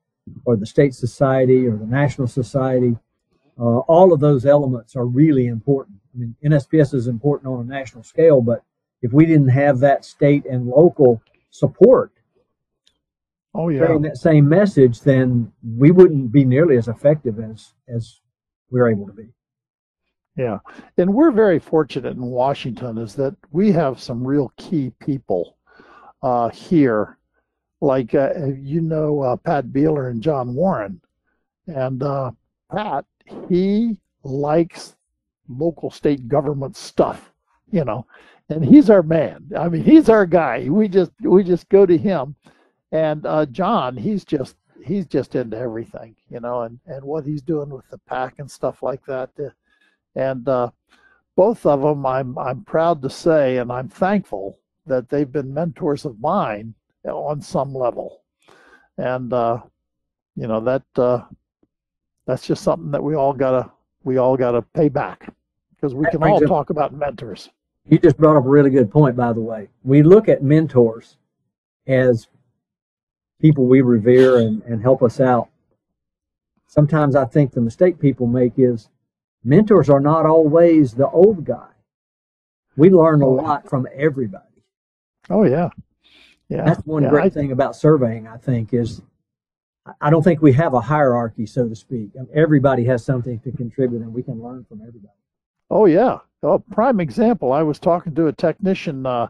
or 0.47 0.57
the 0.57 0.67
state 0.67 0.95
society 0.95 1.67
or 1.69 1.77
the 1.77 1.87
national 1.87 2.29
society. 2.29 2.97
Uh, 3.59 3.81
all 3.95 4.13
of 4.13 4.21
those 4.21 4.47
elements 4.47 4.97
are 4.97 5.05
really 5.07 5.47
important. 5.47 5.99
I 6.15 6.19
mean, 6.19 6.35
NSPS 6.45 6.95
is 6.95 7.07
important 7.09 7.53
on 7.53 7.61
a 7.61 7.65
national 7.65 8.03
scale, 8.03 8.41
but 8.41 8.65
if 9.03 9.13
we 9.13 9.27
didn't 9.27 9.49
have 9.51 9.79
that 9.81 10.05
state 10.05 10.45
and 10.47 10.67
local 10.67 11.21
support 11.51 12.11
Oh 13.55 13.69
yeah. 13.69 13.81
carrying 13.81 14.03
that 14.03 14.17
same 14.17 14.49
message, 14.49 15.01
then 15.01 15.53
we 15.77 15.91
wouldn't 15.91 16.33
be 16.33 16.45
nearly 16.45 16.77
as 16.77 16.89
effective 16.89 17.39
as 17.39 17.73
as 17.89 18.21
we're 18.71 18.91
able 18.91 19.07
to 19.07 19.13
be. 19.13 19.29
Yeah, 20.37 20.59
and 20.99 21.15
we're 21.15 21.31
very 21.31 21.61
fortunate 21.61 22.17
in 22.17 22.23
Washington 22.23 22.99
is 22.99 23.15
that 23.15 23.37
we 23.53 23.71
have 23.73 24.01
some 24.01 24.27
real 24.27 24.53
key 24.57 24.91
people 24.99 25.57
uh, 26.23 26.49
here, 26.49 27.19
like 27.81 28.15
uh, 28.15 28.47
you 28.61 28.81
know 28.81 29.21
uh, 29.21 29.37
Pat 29.37 29.67
Beeler 29.67 30.11
and 30.11 30.21
John 30.21 30.55
Warren, 30.55 31.01
and 31.69 32.03
uh, 32.03 32.33
Pat 32.73 33.05
he 33.49 33.97
likes 34.23 34.97
local 35.49 35.91
state 35.91 36.29
government 36.29 36.77
stuff, 36.77 37.33
you 37.71 37.85
know, 37.85 38.07
and 38.49 38.65
he's 38.65 38.91
our 38.91 39.03
man. 39.03 39.45
I 39.57 39.69
mean, 39.69 39.85
he's 39.85 40.09
our 40.09 40.27
guy. 40.27 40.67
We 40.69 40.89
just 40.89 41.13
we 41.23 41.45
just 41.45 41.69
go 41.69 41.87
to 41.87 41.97
him, 41.97 42.35
and 42.95 43.27
uh, 43.27 43.45
John 43.47 43.97
he's 43.97 44.25
just 44.25 44.57
he's 44.83 45.07
just 45.07 45.35
into 45.35 45.59
everything, 45.59 46.15
you 46.31 46.41
know, 46.41 46.63
and 46.63 46.79
and 46.87 47.05
what 47.05 47.25
he's 47.27 47.43
doing 47.43 47.69
with 47.69 47.87
the 47.91 47.99
PAC 47.99 48.39
and 48.39 48.51
stuff 48.51 48.83
like 48.83 49.05
that. 49.07 49.31
uh, 49.39 49.51
and 50.17 50.49
uh, 50.49 50.71
both 51.37 51.67
of 51.67 51.83
them 51.83 52.07
I'm 52.07 52.39
I'm 52.39 52.63
proud 52.65 53.03
to 53.03 53.11
say 53.11 53.59
and 53.59 53.71
I'm 53.73 53.89
thankful 53.89 54.59
that 54.87 55.09
they've 55.09 55.31
been 55.31 55.53
mentors 55.53 56.05
of 56.05 56.21
mine 56.21 56.73
on 57.05 57.41
some 57.43 57.75
level 57.75 58.23
and 58.97 59.33
uh, 59.33 59.59
you 60.37 60.47
know 60.47 60.61
that 60.61 60.85
uh, 60.97 61.23
that's 62.27 62.47
just 62.47 62.63
something 62.63 62.91
that 62.93 63.03
we 63.03 63.15
all 63.17 63.33
gotta 63.33 63.71
we 64.05 64.19
all 64.19 64.37
gotta 64.37 64.63
pay 64.63 64.89
back 64.89 65.33
because 65.75 65.95
we 65.95 66.05
That 66.05 66.13
can 66.13 66.23
all 66.23 66.37
up- 66.43 66.49
talk 66.49 66.71
about 66.71 66.95
mentors 66.95 67.51
You 67.89 67.99
just 67.99 68.17
brought 68.19 68.37
up 68.37 68.45
a 68.45 68.49
really 68.49 68.71
good 68.71 68.91
point, 68.91 69.17
by 69.17 69.33
the 69.33 69.41
way. 69.41 69.69
We 69.83 70.03
look 70.03 70.29
at 70.29 70.43
mentors 70.43 71.17
as 71.87 72.29
people 73.45 73.67
we 73.67 73.83
revere 73.83 74.39
and, 74.39 74.63
and 74.63 74.81
help 74.81 75.03
us 75.03 75.21
out. 75.21 75.49
Sometimes 76.67 77.15
I 77.15 77.27
think 77.27 77.53
the 77.53 77.61
mistake 77.61 77.99
people 77.99 78.27
make 78.27 78.55
is 78.57 78.89
mentors 79.45 79.91
are 79.91 80.01
not 80.01 80.25
always 80.25 80.95
the 80.95 81.07
old 81.11 81.45
guy. 81.45 81.69
We 82.75 82.89
learn 82.89 83.21
a 83.21 83.27
Oh. 83.27 83.33
lot 83.33 83.69
from 83.69 83.87
everybody. 83.95 84.63
oh 85.29 85.45
yeah 85.45 85.69
yeah 86.49 86.65
That's 86.65 86.87
one 86.87 87.03
yeah, 87.03 87.11
great 87.11 87.25
I- 87.33 87.37
thing 87.39 87.53
about 87.53 87.77
surveying, 87.77 88.27
I 88.27 88.39
think, 88.39 88.73
is 88.73 89.03
I 90.01 90.09
don't 90.09 90.23
think 90.23 90.41
we 90.41 90.55
have 90.55 90.73
a 90.73 90.81
hierarchy, 90.81 91.45
so 91.45 91.69
to 91.69 91.77
speak. 91.77 92.09
Everybody 92.33 92.85
has 92.87 93.05
something 93.05 93.39
to 93.41 93.53
contribute, 93.53 94.01
and 94.01 94.15
we 94.15 94.23
can 94.23 94.43
learn 94.43 94.65
from 94.65 94.81
everybody. 94.81 95.19
Oh 95.69 95.85
yeah. 95.85 96.21
Oh, 96.43 96.59
prime 96.59 96.99
example. 97.01 97.53
I 97.53 97.63
was 97.63 97.79
talking 97.79 98.15
to 98.15 98.29
a 98.29 98.33
technician 98.33 99.05
uh, 99.05 99.29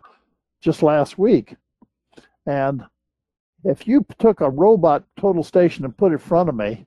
just 0.60 0.84
last 0.84 1.18
week, 1.18 1.56
and 2.46 2.84
if 3.64 3.86
you 3.86 4.04
took 4.18 4.40
a 4.40 4.50
robot 4.50 5.04
total 5.18 5.42
station 5.42 5.84
and 5.84 5.96
put 5.96 6.12
it 6.12 6.14
in 6.14 6.18
front 6.18 6.48
of 6.48 6.54
me, 6.54 6.86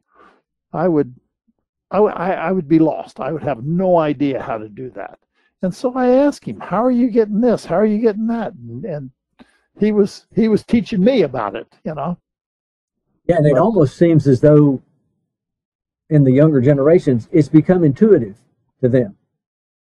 I 0.73 0.87
would, 0.87 1.13
I, 1.91 1.99
would- 1.99 2.13
I, 2.13 2.33
I 2.33 2.51
would 2.51 2.67
be 2.67 2.79
lost. 2.79 3.19
I 3.19 3.31
would 3.31 3.43
have 3.43 3.63
no 3.63 3.97
idea 3.97 4.41
how 4.41 4.57
to 4.57 4.69
do 4.69 4.89
that. 4.91 5.19
And 5.63 5.73
so 5.73 5.93
I 5.95 6.09
asked 6.09 6.45
him, 6.45 6.59
"How 6.59 6.83
are 6.85 6.91
you 6.91 7.09
getting 7.09 7.41
this? 7.41 7.65
How 7.65 7.75
are 7.77 7.85
you 7.85 7.97
getting 7.97 8.27
that?" 8.27 8.53
And, 8.53 8.85
and 8.85 9.11
he 9.79 9.91
was 9.91 10.27
he 10.35 10.47
was 10.49 10.63
teaching 10.63 11.03
me 11.03 11.23
about 11.23 11.55
it. 11.55 11.67
You 11.83 11.95
know. 11.95 12.17
Yeah, 13.25 13.37
and 13.37 13.45
it 13.47 13.53
But- 13.53 13.61
almost 13.61 13.97
seems 13.97 14.27
as 14.27 14.39
though 14.39 14.81
in 16.09 16.23
the 16.23 16.31
younger 16.31 16.61
generations, 16.61 17.27
it's 17.31 17.49
become 17.49 17.83
intuitive 17.83 18.37
to 18.81 18.87
them. 18.87 19.15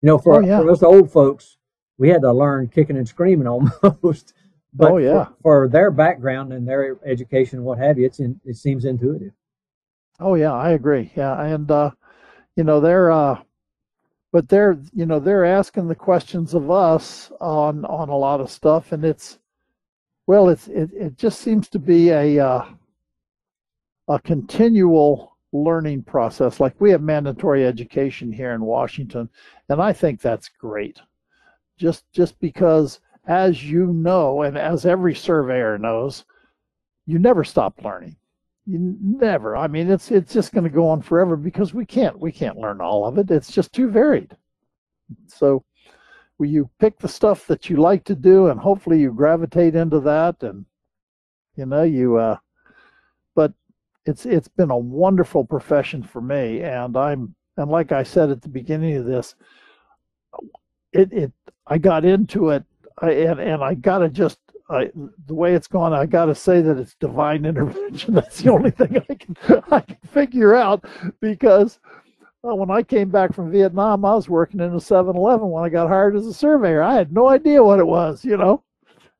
You 0.01 0.08
know, 0.08 0.17
for, 0.17 0.36
Oh, 0.36 0.39
yeah. 0.45 0.62
for 0.62 0.69
us 0.71 0.84
old 0.84 1.12
folks, 1.12 1.58
we 1.97 2.08
had 2.10 2.21
to 2.21 2.32
learn 2.32 2.67
kicking 2.69 2.95
and 2.97 3.08
screaming 3.08 3.47
almost. 3.84 4.34
But 4.73 4.91
Oh, 4.91 4.97
yeah. 4.97 5.25
for, 5.25 5.36
for 5.41 5.67
their 5.67 5.91
background 5.91 6.51
and 6.51 6.67
their 6.67 6.97
education 7.05 7.59
and 7.59 7.65
what 7.65 7.77
have 7.77 7.97
you, 7.97 8.05
it's 8.05 8.19
in, 8.19 8.39
it 8.43 8.55
seems 8.55 8.86
intuitive. 8.86 9.33
Oh 10.19 10.36
yeah, 10.36 10.53
I 10.53 10.71
agree. 10.71 11.12
Yeah, 11.15 11.39
and 11.41 11.69
uh, 11.69 11.91
you 12.55 12.63
know 12.63 12.79
they're, 12.79 13.12
uh, 13.12 13.41
but 14.31 14.47
they're 14.47 14.79
you 14.93 15.05
know 15.05 15.19
they're 15.19 15.45
asking 15.45 15.88
the 15.88 15.95
questions 15.95 16.53
of 16.53 16.71
us 16.71 17.31
on 17.41 17.86
on 17.86 18.09
a 18.09 18.15
lot 18.17 18.39
of 18.39 18.49
stuff, 18.51 18.91
and 18.91 19.03
it's 19.03 19.39
well, 20.27 20.49
it's 20.49 20.67
it 20.67 20.91
it 20.93 21.17
just 21.17 21.39
seems 21.41 21.67
to 21.69 21.79
be 21.79 22.09
a 22.09 22.39
uh, 22.39 22.65
a 24.07 24.19
continual 24.19 25.36
learning 25.51 26.03
process. 26.03 26.59
Like 26.59 26.79
we 26.79 26.91
have 26.91 27.01
mandatory 27.01 27.65
education 27.65 28.31
here 28.31 28.53
in 28.53 28.62
Washington, 28.62 29.29
and 29.69 29.81
I 29.81 29.93
think 29.93 30.21
that's 30.21 30.49
great. 30.49 30.99
Just 31.77 32.05
just 32.12 32.39
because, 32.39 32.99
as 33.25 33.63
you 33.63 33.88
know, 33.88 34.41
and 34.41 34.57
as 34.57 34.86
every 34.86 35.15
surveyor 35.15 35.77
knows, 35.77 36.25
you 37.05 37.19
never 37.19 37.43
stop 37.43 37.83
learning. 37.83 38.15
You 38.65 38.97
never. 39.01 39.57
I 39.57 39.67
mean 39.67 39.91
it's 39.91 40.09
it's 40.12 40.33
just 40.33 40.53
going 40.53 40.63
to 40.63 40.69
go 40.69 40.88
on 40.88 41.01
forever 41.01 41.36
because 41.36 41.73
we 41.73 41.86
can't 41.86 42.17
we 42.19 42.31
can't 42.31 42.57
learn 42.57 42.79
all 42.79 43.05
of 43.05 43.17
it. 43.17 43.29
It's 43.29 43.51
just 43.51 43.73
too 43.73 43.89
varied. 43.89 44.36
So 45.27 45.65
you 46.45 46.69
pick 46.79 46.99
the 46.99 47.07
stuff 47.07 47.47
that 47.47 47.69
you 47.69 47.77
like 47.77 48.03
to 48.05 48.15
do 48.15 48.47
and 48.47 48.59
hopefully 48.59 48.99
you 48.99 49.12
gravitate 49.12 49.75
into 49.75 49.99
that 49.99 50.41
and 50.43 50.65
you 51.55 51.65
know 51.65 51.83
you 51.83 52.17
uh 52.17 52.38
but 53.36 53.53
it's 54.05 54.25
it's 54.25 54.47
been 54.47 54.71
a 54.71 54.77
wonderful 54.77 55.45
profession 55.45 56.03
for 56.03 56.21
me 56.21 56.62
and 56.62 56.97
i'm 56.97 57.36
and 57.57 57.69
like 57.69 57.91
i 57.91 58.03
said 58.03 58.29
at 58.29 58.41
the 58.41 58.49
beginning 58.49 58.95
of 58.95 59.05
this 59.05 59.36
it 60.91 61.12
it 61.13 61.31
i 61.67 61.77
got 61.77 62.05
into 62.05 62.49
it 62.49 62.63
I, 62.99 63.12
and 63.12 63.39
and 63.39 63.63
i 63.63 63.73
gotta 63.73 64.10
just 64.10 64.39
I, 64.69 64.91
the 65.27 65.34
way 65.34 65.53
it's 65.53 65.67
gone, 65.67 65.93
I 65.93 66.06
got 66.06 66.25
to 66.25 66.36
say 66.36 66.62
that 66.62 66.77
it's 66.77 66.95
divine 66.95 67.45
intervention. 67.45 68.13
That's 68.15 68.41
the 68.41 68.51
only 68.51 68.71
thing 68.71 69.03
I 69.10 69.13
can 69.13 69.36
I 69.69 69.82
can 69.82 69.97
figure 70.08 70.56
out 70.56 70.86
because 71.19 71.79
uh, 72.47 72.56
when 72.56 72.71
I 72.71 72.82
came 72.82 73.10
back 73.10 73.34
from 73.34 73.51
Vietnam, 73.51 74.06
I 74.06 74.15
was 74.15 74.29
working 74.29 74.62
in 74.62 74.71
a 74.71 74.77
7-Eleven 74.77 75.49
when 75.49 75.63
I 75.63 75.69
got 75.69 75.89
hired 75.89 76.15
as 76.15 76.25
a 76.25 76.34
surveyor. 76.34 76.82
I 76.82 76.95
had 76.95 77.12
no 77.12 77.27
idea 77.27 77.63
what 77.63 77.79
it 77.79 77.88
was, 77.88 78.23
you 78.23 78.38
know, 78.38 78.63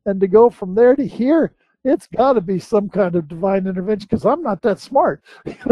and 0.05 0.19
to 0.21 0.27
go 0.27 0.49
from 0.49 0.75
there 0.75 0.95
to 0.95 1.05
here, 1.05 1.53
it's 1.83 2.07
got 2.07 2.33
to 2.33 2.41
be 2.41 2.57
some 2.59 2.89
kind 2.89 3.15
of 3.15 3.27
divine 3.27 3.67
intervention 3.67 4.07
because 4.09 4.25
I'm 4.25 4.41
not 4.41 4.62
that 4.62 4.79
smart. 4.79 5.21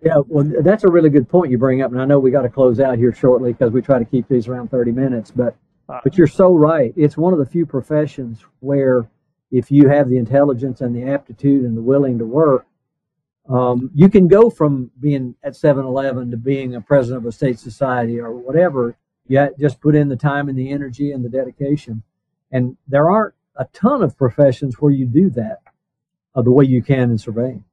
Yeah, 0.00 0.18
well, 0.28 0.48
that's 0.62 0.84
a 0.84 0.88
really 0.88 1.10
good 1.10 1.28
point 1.28 1.50
you 1.50 1.58
bring 1.58 1.82
up, 1.82 1.90
and 1.90 2.00
I 2.00 2.04
know 2.04 2.20
we 2.20 2.30
got 2.30 2.42
to 2.42 2.48
close 2.48 2.78
out 2.78 2.98
here 2.98 3.12
shortly 3.12 3.52
because 3.52 3.72
we 3.72 3.82
try 3.82 3.98
to 3.98 4.04
keep 4.04 4.28
these 4.28 4.46
around 4.46 4.70
thirty 4.70 4.92
minutes. 4.92 5.32
But 5.32 5.56
but 5.88 6.16
you're 6.16 6.26
so 6.26 6.54
right. 6.54 6.92
It's 6.96 7.16
one 7.16 7.32
of 7.32 7.38
the 7.38 7.46
few 7.46 7.66
professions 7.66 8.44
where 8.60 9.08
if 9.50 9.70
you 9.70 9.88
have 9.88 10.08
the 10.08 10.18
intelligence 10.18 10.80
and 10.80 10.94
the 10.94 11.10
aptitude 11.10 11.64
and 11.64 11.76
the 11.76 11.82
willing 11.82 12.18
to 12.18 12.24
work, 12.24 12.66
um, 13.48 13.90
you 13.94 14.10
can 14.10 14.28
go 14.28 14.50
from 14.50 14.90
being 15.00 15.34
at 15.42 15.54
7-Eleven 15.54 16.30
to 16.30 16.36
being 16.36 16.74
a 16.74 16.80
president 16.80 17.24
of 17.24 17.26
a 17.26 17.32
state 17.32 17.58
society 17.58 18.20
or 18.20 18.32
whatever. 18.32 18.96
You 19.26 19.48
just 19.58 19.80
put 19.80 19.94
in 19.94 20.08
the 20.08 20.16
time 20.16 20.48
and 20.48 20.58
the 20.58 20.70
energy 20.70 21.12
and 21.12 21.24
the 21.24 21.30
dedication. 21.30 22.02
And 22.52 22.76
there 22.86 23.10
aren't 23.10 23.34
a 23.56 23.64
ton 23.72 24.02
of 24.02 24.16
professions 24.16 24.76
where 24.80 24.92
you 24.92 25.06
do 25.06 25.30
that 25.30 25.58
uh, 26.34 26.42
the 26.42 26.52
way 26.52 26.64
you 26.64 26.82
can 26.82 27.10
in 27.10 27.18
surveying. 27.18 27.64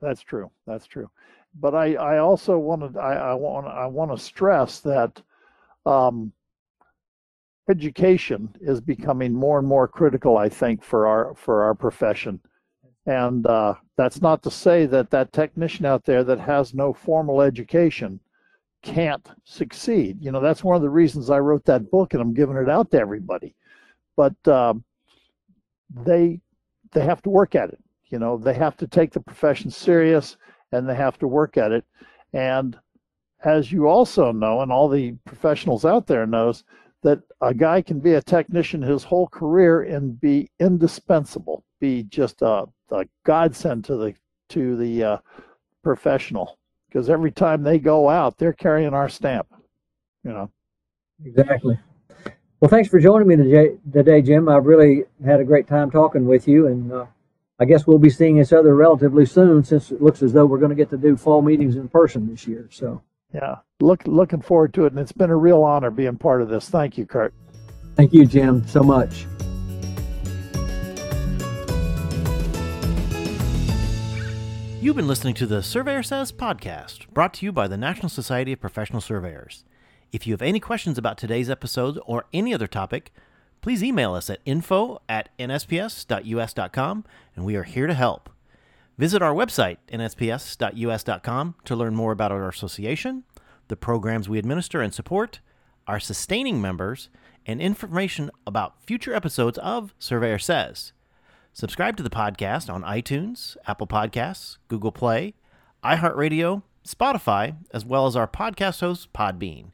That's 0.00 0.20
true. 0.20 0.50
That's 0.66 0.86
true. 0.86 1.10
But 1.58 1.74
I, 1.74 1.94
I 1.94 2.18
also 2.18 2.58
wanted 2.58 2.96
I, 2.96 3.14
I 3.14 3.34
want 3.34 3.66
I 3.66 3.86
want 3.86 4.10
to 4.12 4.22
stress 4.22 4.80
that 4.80 5.20
um, 5.86 6.32
education 7.68 8.54
is 8.60 8.80
becoming 8.80 9.32
more 9.32 9.58
and 9.58 9.68
more 9.68 9.88
critical. 9.88 10.36
I 10.36 10.48
think 10.48 10.82
for 10.82 11.06
our 11.06 11.34
for 11.34 11.62
our 11.62 11.74
profession, 11.74 12.40
and 13.06 13.46
uh, 13.46 13.74
that's 13.96 14.20
not 14.20 14.42
to 14.42 14.50
say 14.50 14.86
that 14.86 15.10
that 15.10 15.32
technician 15.32 15.86
out 15.86 16.04
there 16.04 16.24
that 16.24 16.40
has 16.40 16.74
no 16.74 16.92
formal 16.92 17.40
education 17.42 18.20
can't 18.82 19.28
succeed. 19.44 20.18
You 20.20 20.32
know, 20.32 20.40
that's 20.40 20.64
one 20.64 20.76
of 20.76 20.82
the 20.82 20.90
reasons 20.90 21.30
I 21.30 21.38
wrote 21.38 21.64
that 21.64 21.90
book, 21.90 22.14
and 22.14 22.22
I'm 22.22 22.34
giving 22.34 22.56
it 22.56 22.68
out 22.68 22.90
to 22.92 23.00
everybody. 23.00 23.54
But 24.16 24.36
um, 24.48 24.84
they 25.90 26.40
they 26.92 27.04
have 27.04 27.22
to 27.22 27.30
work 27.30 27.54
at 27.54 27.70
it. 27.70 27.78
You 28.10 28.18
know, 28.18 28.38
they 28.38 28.54
have 28.54 28.76
to 28.78 28.86
take 28.86 29.12
the 29.12 29.20
profession 29.20 29.70
serious 29.70 30.36
and 30.72 30.88
they 30.88 30.94
have 30.94 31.18
to 31.18 31.28
work 31.28 31.56
at 31.56 31.72
it. 31.72 31.84
And 32.32 32.78
as 33.44 33.70
you 33.70 33.86
also 33.86 34.32
know, 34.32 34.60
and 34.60 34.72
all 34.72 34.88
the 34.88 35.12
professionals 35.24 35.84
out 35.84 36.06
there 36.06 36.26
knows, 36.26 36.64
that 37.02 37.20
a 37.40 37.54
guy 37.54 37.80
can 37.82 38.00
be 38.00 38.14
a 38.14 38.22
technician 38.22 38.82
his 38.82 39.04
whole 39.04 39.28
career 39.28 39.82
and 39.82 40.20
be 40.20 40.50
indispensable, 40.58 41.64
be 41.80 42.02
just 42.04 42.42
a, 42.42 42.66
a 42.90 43.06
godsend 43.24 43.84
to 43.84 43.96
the 43.96 44.14
to 44.50 44.76
the 44.76 45.04
uh, 45.04 45.18
professional 45.82 46.58
because 46.88 47.10
every 47.10 47.30
time 47.30 47.62
they 47.62 47.78
go 47.78 48.08
out, 48.08 48.38
they're 48.38 48.52
carrying 48.52 48.94
our 48.94 49.08
stamp. 49.08 49.46
You 50.24 50.32
know. 50.32 50.50
Exactly. 51.24 51.78
Well, 52.60 52.68
thanks 52.68 52.88
for 52.88 52.98
joining 52.98 53.28
me 53.28 53.36
today, 53.92 54.22
Jim. 54.22 54.48
I've 54.48 54.66
really 54.66 55.04
had 55.24 55.38
a 55.40 55.44
great 55.44 55.68
time 55.68 55.90
talking 55.90 56.26
with 56.26 56.48
you, 56.48 56.66
and 56.66 56.92
uh, 56.92 57.06
I 57.60 57.64
guess 57.64 57.86
we'll 57.86 57.98
be 57.98 58.10
seeing 58.10 58.40
each 58.40 58.52
other 58.52 58.74
relatively 58.74 59.26
soon, 59.26 59.62
since 59.62 59.92
it 59.92 60.02
looks 60.02 60.22
as 60.22 60.32
though 60.32 60.46
we're 60.46 60.58
going 60.58 60.70
to 60.70 60.76
get 60.76 60.90
to 60.90 60.96
do 60.96 61.16
fall 61.16 61.42
meetings 61.42 61.76
in 61.76 61.88
person 61.88 62.28
this 62.28 62.46
year. 62.46 62.68
So. 62.72 63.02
Yeah, 63.32 63.56
look 63.80 64.06
looking 64.06 64.40
forward 64.40 64.72
to 64.74 64.86
it, 64.86 64.92
and 64.92 65.00
it's 65.00 65.12
been 65.12 65.30
a 65.30 65.36
real 65.36 65.62
honor 65.62 65.90
being 65.90 66.16
part 66.16 66.40
of 66.42 66.48
this. 66.48 66.68
Thank 66.68 66.96
you, 66.96 67.06
Curt. 67.06 67.34
Thank 67.94 68.12
you, 68.12 68.24
Jim, 68.24 68.66
so 68.66 68.82
much. 68.82 69.26
You've 74.80 74.96
been 74.96 75.08
listening 75.08 75.34
to 75.34 75.46
the 75.46 75.62
Surveyor 75.62 76.04
Says 76.04 76.30
podcast, 76.30 77.08
brought 77.08 77.34
to 77.34 77.44
you 77.44 77.52
by 77.52 77.66
the 77.66 77.76
National 77.76 78.08
Society 78.08 78.52
of 78.52 78.60
Professional 78.60 79.00
Surveyors. 79.00 79.64
If 80.12 80.26
you 80.26 80.32
have 80.32 80.40
any 80.40 80.60
questions 80.60 80.96
about 80.96 81.18
today's 81.18 81.50
episode 81.50 81.98
or 82.06 82.26
any 82.32 82.54
other 82.54 82.68
topic, 82.68 83.12
please 83.60 83.82
email 83.82 84.14
us 84.14 84.30
at 84.30 84.40
info 84.46 85.02
at 85.08 85.36
nsps.us.com 85.38 87.04
and 87.36 87.44
we 87.44 87.56
are 87.56 87.64
here 87.64 87.86
to 87.88 87.94
help. 87.94 88.30
Visit 88.98 89.22
our 89.22 89.32
website, 89.32 89.76
nsps.us.com, 89.92 91.54
to 91.64 91.76
learn 91.76 91.94
more 91.94 92.10
about 92.10 92.32
our 92.32 92.48
association, 92.48 93.22
the 93.68 93.76
programs 93.76 94.28
we 94.28 94.40
administer 94.40 94.82
and 94.82 94.92
support, 94.92 95.38
our 95.86 96.00
sustaining 96.00 96.60
members, 96.60 97.08
and 97.46 97.60
information 97.62 98.30
about 98.44 98.82
future 98.82 99.14
episodes 99.14 99.56
of 99.58 99.94
Surveyor 100.00 100.40
Says. 100.40 100.92
Subscribe 101.52 101.96
to 101.96 102.02
the 102.02 102.10
podcast 102.10 102.72
on 102.72 102.82
iTunes, 102.82 103.56
Apple 103.66 103.86
Podcasts, 103.86 104.58
Google 104.66 104.92
Play, 104.92 105.34
iHeartRadio, 105.84 106.62
Spotify, 106.86 107.56
as 107.72 107.84
well 107.84 108.06
as 108.06 108.16
our 108.16 108.28
podcast 108.28 108.80
host, 108.80 109.12
Podbean. 109.12 109.70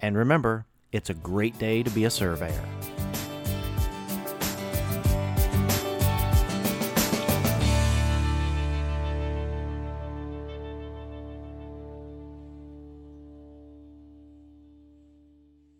And 0.00 0.18
remember, 0.18 0.66
it's 0.92 1.10
a 1.10 1.14
great 1.14 1.58
day 1.58 1.82
to 1.82 1.90
be 1.90 2.04
a 2.04 2.10
surveyor. 2.10 2.64